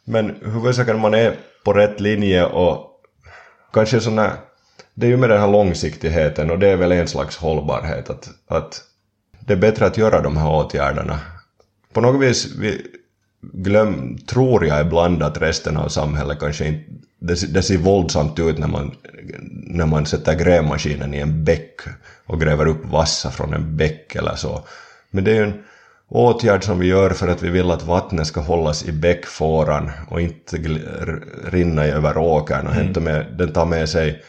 men 0.04 0.36
huvudsaken 0.42 1.00
man 1.00 1.14
är 1.14 1.34
på 1.64 1.72
rätt 1.72 2.00
linje 2.00 2.44
och 2.44 2.90
kanske 3.72 4.00
sådana 4.00 4.32
det 4.94 5.06
är 5.06 5.10
ju 5.10 5.16
med 5.16 5.30
den 5.30 5.40
här 5.40 5.48
långsiktigheten 5.48 6.50
och 6.50 6.58
det 6.58 6.68
är 6.68 6.76
väl 6.76 6.92
en 6.92 7.08
slags 7.08 7.36
hållbarhet 7.36 8.10
att, 8.10 8.28
att 8.48 8.82
det 9.40 9.52
är 9.52 9.56
bättre 9.56 9.86
att 9.86 9.98
göra 9.98 10.22
de 10.22 10.36
här 10.36 10.50
åtgärderna. 10.50 11.18
På 11.92 12.00
något 12.00 12.22
vis 12.22 12.54
vi 12.58 12.86
glöm, 13.40 14.18
tror 14.18 14.66
jag 14.66 14.80
ibland 14.80 15.22
att 15.22 15.42
resten 15.42 15.76
av 15.76 15.88
samhället 15.88 16.40
kanske 16.40 16.66
inte 16.66 16.84
det, 17.18 17.54
det 17.54 17.62
ser 17.62 17.78
våldsamt 17.78 18.38
ut 18.38 18.58
när 18.58 18.68
man, 18.68 18.94
när 19.50 19.86
man 19.86 20.06
sätter 20.06 20.34
grävmaskinen 20.34 21.14
i 21.14 21.18
en 21.18 21.44
bäck 21.44 21.80
och 22.26 22.40
gräver 22.40 22.66
upp 22.66 22.84
vassa 22.84 23.30
från 23.30 23.54
en 23.54 23.76
bäck 23.76 24.14
eller 24.14 24.34
så. 24.34 24.64
Men 25.10 25.24
det 25.24 25.30
är 25.30 25.34
ju 25.34 25.42
en 25.42 25.64
åtgärd 26.08 26.64
som 26.64 26.78
vi 26.78 26.86
gör 26.86 27.10
för 27.10 27.28
att 27.28 27.42
vi 27.42 27.50
vill 27.50 27.70
att 27.70 27.82
vattnet 27.82 28.26
ska 28.26 28.40
hållas 28.40 28.84
i 28.84 28.92
bäckfåran 28.92 29.90
och 30.08 30.20
inte 30.20 30.56
rinna 31.44 31.84
över 31.84 32.18
åkern 32.18 32.66
och 32.66 32.72
mm. 32.72 32.84
hämta 32.84 33.00
med, 33.00 33.26
den 33.38 33.52
tar 33.52 33.66
med 33.66 33.88
sig 33.88 34.22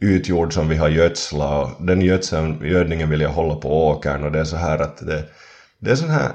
utjord 0.00 0.54
som 0.54 0.68
vi 0.68 0.76
har 0.76 0.88
gödslat 0.88 1.78
och 1.78 1.86
den 1.86 2.00
gödseln, 2.00 2.64
gödningen 2.64 3.10
vill 3.10 3.20
jag 3.20 3.30
hålla 3.30 3.54
på 3.54 3.88
åkern 3.88 4.24
och 4.24 4.32
det 4.32 4.40
är 4.40 4.44
så 4.44 4.56
här 4.56 4.78
att 4.78 4.96
det, 5.06 5.24
det 5.78 5.90
är 5.90 5.96
så 5.96 6.06
här 6.06 6.32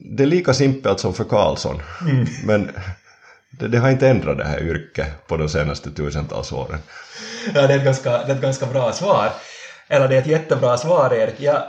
det 0.00 0.22
är 0.22 0.26
lika 0.26 0.54
simpelt 0.54 1.00
som 1.00 1.14
för 1.14 1.24
Karlsson 1.24 1.82
mm. 2.10 2.26
men 2.44 2.70
det, 3.50 3.68
det, 3.68 3.78
har 3.78 3.90
inte 3.90 4.08
ändrat 4.08 4.38
det 4.38 4.44
här 4.44 4.62
yrket 4.62 5.26
på 5.26 5.36
de 5.36 5.48
senaste 5.48 5.90
tusentals 5.90 6.52
åren. 6.52 6.78
Ja, 7.54 7.66
det 7.66 7.74
är 7.74 7.78
ett 7.78 7.84
ganska, 7.84 8.10
det 8.10 8.32
är 8.32 8.34
ett 8.34 8.42
ganska 8.42 8.66
bra 8.66 8.92
svar. 8.92 9.32
Eller 9.88 10.08
det 10.08 10.16
är 10.16 10.20
ett 10.20 10.26
jättebra 10.26 10.76
svar, 10.76 11.14
Erik. 11.14 11.34
Jag, 11.38 11.62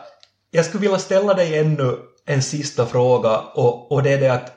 jag 0.52 0.66
skulle 0.66 0.82
vilja 0.82 1.00
ställa 1.00 1.34
dig 1.34 1.58
ännu 1.58 1.98
en 2.26 2.42
sista 2.42 2.86
fråga 2.86 3.38
och, 3.38 3.92
och 3.92 4.04
det 4.04 4.14
är 4.14 4.20
det 4.20 4.34
att, 4.34 4.52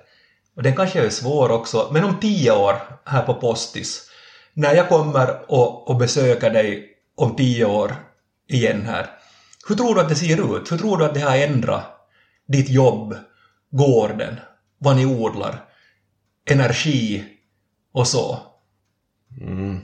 och 0.57 0.62
den 0.62 0.77
kanske 0.77 1.07
är 1.07 1.11
svår 1.11 1.51
också, 1.51 1.88
men 1.93 2.05
om 2.05 2.21
tio 2.21 2.53
år 2.53 2.75
här 3.05 3.23
på 3.23 3.35
Postis, 3.35 4.11
när 4.55 4.75
jag 4.75 4.88
kommer 4.88 5.51
och, 5.53 5.90
och 5.90 5.97
besöker 5.97 6.51
dig 6.51 6.88
om 7.17 7.37
tio 7.37 7.64
år 7.64 7.95
igen 8.49 8.87
här, 8.87 9.11
hur 9.69 9.75
tror 9.75 9.95
du 9.95 10.01
att 10.01 10.09
det 10.09 10.14
ser 10.14 10.57
ut? 10.57 10.73
Hur 10.73 10.79
tror 10.79 10.99
du 10.99 11.05
att 11.05 11.14
det 11.14 11.21
har 11.21 11.37
ändrat 11.37 11.85
ditt 12.47 12.69
jobb, 12.69 13.17
gården, 13.71 14.37
vad 14.79 14.97
ni 14.97 15.07
odlar, 15.07 15.64
energi 16.51 17.25
och 17.93 18.07
så? 18.07 18.38
Mm. 19.40 19.81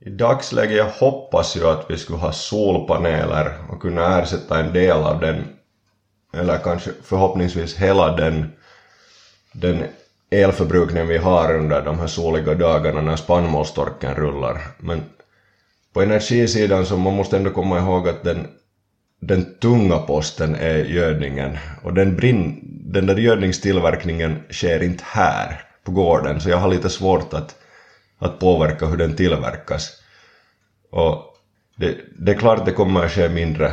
I 0.00 0.10
dagsläget 0.10 0.76
jag 0.76 0.90
hoppas 0.90 1.56
ju 1.56 1.66
att 1.68 1.86
vi 1.88 1.98
skulle 1.98 2.18
ha 2.18 2.32
solpaneler 2.32 3.54
och 3.70 3.82
kunna 3.82 4.20
ersätta 4.20 4.58
en 4.58 4.72
del 4.72 4.96
av 4.96 5.20
den, 5.20 5.44
eller 6.34 6.58
kanske 6.58 6.90
förhoppningsvis 7.02 7.76
hela 7.76 8.16
den, 8.16 8.52
den 9.52 9.84
elförbrukningen 10.30 11.08
vi 11.08 11.16
har 11.16 11.54
under 11.54 11.82
de 11.82 11.98
här 11.98 12.06
soliga 12.06 12.54
dagarna 12.54 13.00
när 13.00 13.16
spannmålstorken 13.16 14.14
rullar. 14.14 14.60
Men 14.78 15.02
på 15.92 16.02
energisidan 16.02 16.86
så 16.86 16.96
man 16.96 17.14
måste 17.14 17.36
ändå 17.36 17.50
komma 17.50 17.78
ihåg 17.78 18.08
att 18.08 18.22
den, 18.24 18.46
den 19.20 19.58
tunga 19.60 19.98
posten 19.98 20.54
är 20.54 20.76
gödningen 20.76 21.58
och 21.82 21.94
den, 21.94 22.16
brinn, 22.16 22.60
den 22.92 23.06
där 23.06 23.16
gödningstillverkningen 23.16 24.42
sker 24.50 24.82
inte 24.82 25.04
här 25.06 25.62
på 25.84 25.92
gården 25.92 26.40
så 26.40 26.50
jag 26.50 26.56
har 26.56 26.68
lite 26.68 26.90
svårt 26.90 27.34
att, 27.34 27.56
att 28.18 28.38
påverka 28.38 28.86
hur 28.86 28.96
den 28.96 29.16
tillverkas. 29.16 29.90
Och 30.90 31.36
det, 31.76 31.96
det 32.18 32.32
är 32.32 32.36
klart 32.36 32.58
att 32.58 32.66
det 32.66 32.72
kommer 32.72 33.04
att 33.04 33.12
ske 33.12 33.28
mindre, 33.28 33.72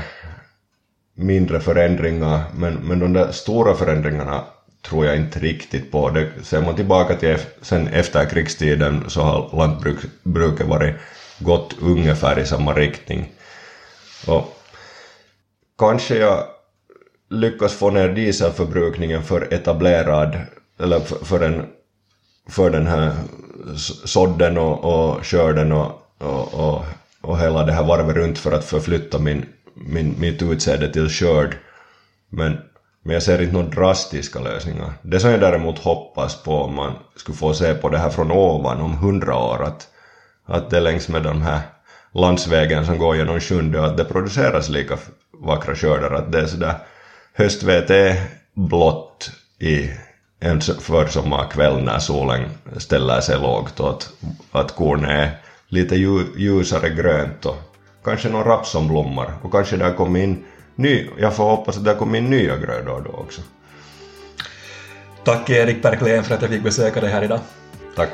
mindre 1.16 1.60
förändringar 1.60 2.42
men, 2.56 2.74
men 2.74 3.00
de 3.00 3.14
där 3.14 3.32
stora 3.32 3.76
förändringarna 3.76 4.44
tror 4.84 5.06
jag 5.06 5.18
inte 5.18 5.40
riktigt 5.40 5.92
på. 5.92 6.10
Det, 6.10 6.30
ser 6.44 6.62
man 6.62 6.76
tillbaka 6.76 7.16
till 7.16 7.38
sen 7.62 7.88
efter 7.88 8.30
krigstiden 8.30 9.10
så 9.10 9.22
har 9.22 9.58
lantbruket 9.58 10.68
varit 10.68 10.96
gått 11.40 11.76
ungefär 11.82 12.40
i 12.40 12.46
samma 12.46 12.74
riktning. 12.74 13.32
Och 14.28 14.60
kanske 15.80 16.18
jag 16.18 16.44
lyckas 17.30 17.74
få 17.74 17.90
ner 17.90 18.10
dieselförbrukningen 18.10 19.24
för 19.24 19.54
etablerad, 19.54 20.38
eller 20.80 21.00
för, 21.00 21.26
för, 21.26 21.66
för 22.50 22.70
den 22.70 22.88
här 22.88 23.14
sådden 24.06 24.58
och, 24.58 24.84
och 24.84 25.26
skörden 25.26 25.72
och, 25.72 25.92
och, 26.18 26.54
och, 26.54 26.86
och 27.22 27.40
hela 27.40 27.66
det 27.66 27.74
här 27.74 27.84
varvet 27.84 28.16
runt 28.16 28.40
för 28.40 28.52
att 28.52 28.66
förflytta 28.66 29.20
min, 29.20 29.46
min, 29.74 30.16
mitt 30.20 30.42
utsäde 30.42 30.94
till 30.94 31.10
skörd. 31.10 31.58
Men 32.30 32.58
men 33.04 33.14
jag 33.14 33.24
ser 33.24 33.42
inte 33.42 33.54
några 33.54 33.68
drastiska 33.70 34.40
lösningar. 34.40 34.94
Det 35.02 35.20
som 35.20 35.32
jag 35.32 35.40
däremot 35.40 35.80
hoppas 35.80 36.44
på 36.44 36.56
om 36.56 36.76
man 36.76 36.94
skulle 37.16 37.38
få 37.38 37.54
se 37.54 37.74
på 37.74 37.90
det 37.90 37.98
här 37.98 38.10
från 38.10 38.32
ovan 38.32 38.82
om 38.82 38.98
hundra 38.98 39.36
år 39.36 39.64
att, 39.64 39.88
att 40.46 40.70
det 40.70 40.80
längs 40.80 41.08
med 41.10 41.24
de 41.24 41.42
här 41.42 41.60
landsvägen 42.14 42.86
som 42.86 42.98
går 42.98 43.16
genom 43.16 43.40
Sjunde 43.40 43.86
att 43.86 43.98
det 43.98 44.04
produceras 44.04 44.70
lika 44.70 44.98
vackra 45.42 45.76
skördar 45.76 46.12
att 46.12 46.32
det 46.32 46.42
är 46.42 46.46
sådär 46.46 46.76
höstvete 47.34 48.24
blått 48.54 49.32
i 49.60 49.90
en 50.40 50.62
försommarkväll 50.62 51.84
när 51.84 52.00
solen 52.00 52.50
ställer 52.78 53.22
sig 53.22 53.40
lågt 53.40 53.80
och 53.80 53.90
att, 53.90 54.10
att 54.52 54.76
kornet 54.76 55.10
är 55.10 55.32
lite 55.68 55.96
ljusare 55.96 56.90
grönt 56.90 57.46
och 57.46 57.58
kanske 58.04 58.30
någon 58.30 58.44
raps 58.44 58.70
som 58.70 58.88
blommar 58.88 59.34
och 59.42 59.52
kanske 59.52 59.78
där 59.78 59.94
kommer 59.94 60.20
in 60.20 60.46
ny, 60.76 61.10
jag 61.18 61.36
får 61.36 61.44
hoppas 61.44 61.78
att 61.78 61.86
det 61.86 61.96
kommit 61.96 62.20
in 62.20 62.30
nya 62.30 62.58
grödor 62.58 63.02
då 63.06 63.12
också. 63.12 63.42
Tack 65.24 65.50
Erik 65.50 65.82
Perklén 65.82 66.24
för 66.24 66.36
att 66.36 66.42
jag 66.42 66.52
fick 66.52 66.64
besöka 66.64 67.02
dig 67.02 67.10
här 67.10 67.24
idag. 67.24 67.40
Tack. 67.96 68.10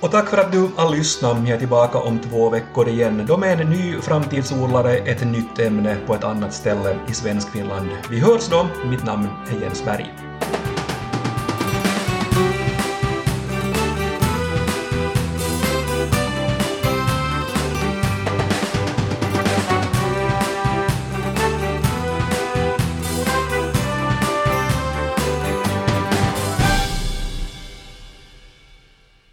Och 0.00 0.10
tack 0.10 0.28
för 0.28 0.38
att 0.38 0.52
du 0.52 0.68
har 0.76 0.96
lyssnat. 0.96 1.36
Jag 1.38 1.48
är 1.48 1.58
tillbaka 1.58 1.98
om 1.98 2.18
två 2.18 2.50
veckor 2.50 2.88
igen. 2.88 3.24
Då 3.28 3.36
med 3.36 3.60
en 3.60 3.70
ny 3.70 4.00
framtidsodlare, 4.00 4.96
ett 4.96 5.26
nytt 5.26 5.58
ämne 5.58 5.96
på 6.06 6.14
ett 6.14 6.24
annat 6.24 6.54
ställe 6.54 6.98
i 7.08 7.14
Svenskfinland. 7.14 7.88
Vi 8.10 8.20
hörs 8.20 8.48
då. 8.48 8.66
Mitt 8.84 9.04
namn 9.04 9.28
är 9.50 9.60
Jens 9.60 9.84
Berg. 9.84 10.27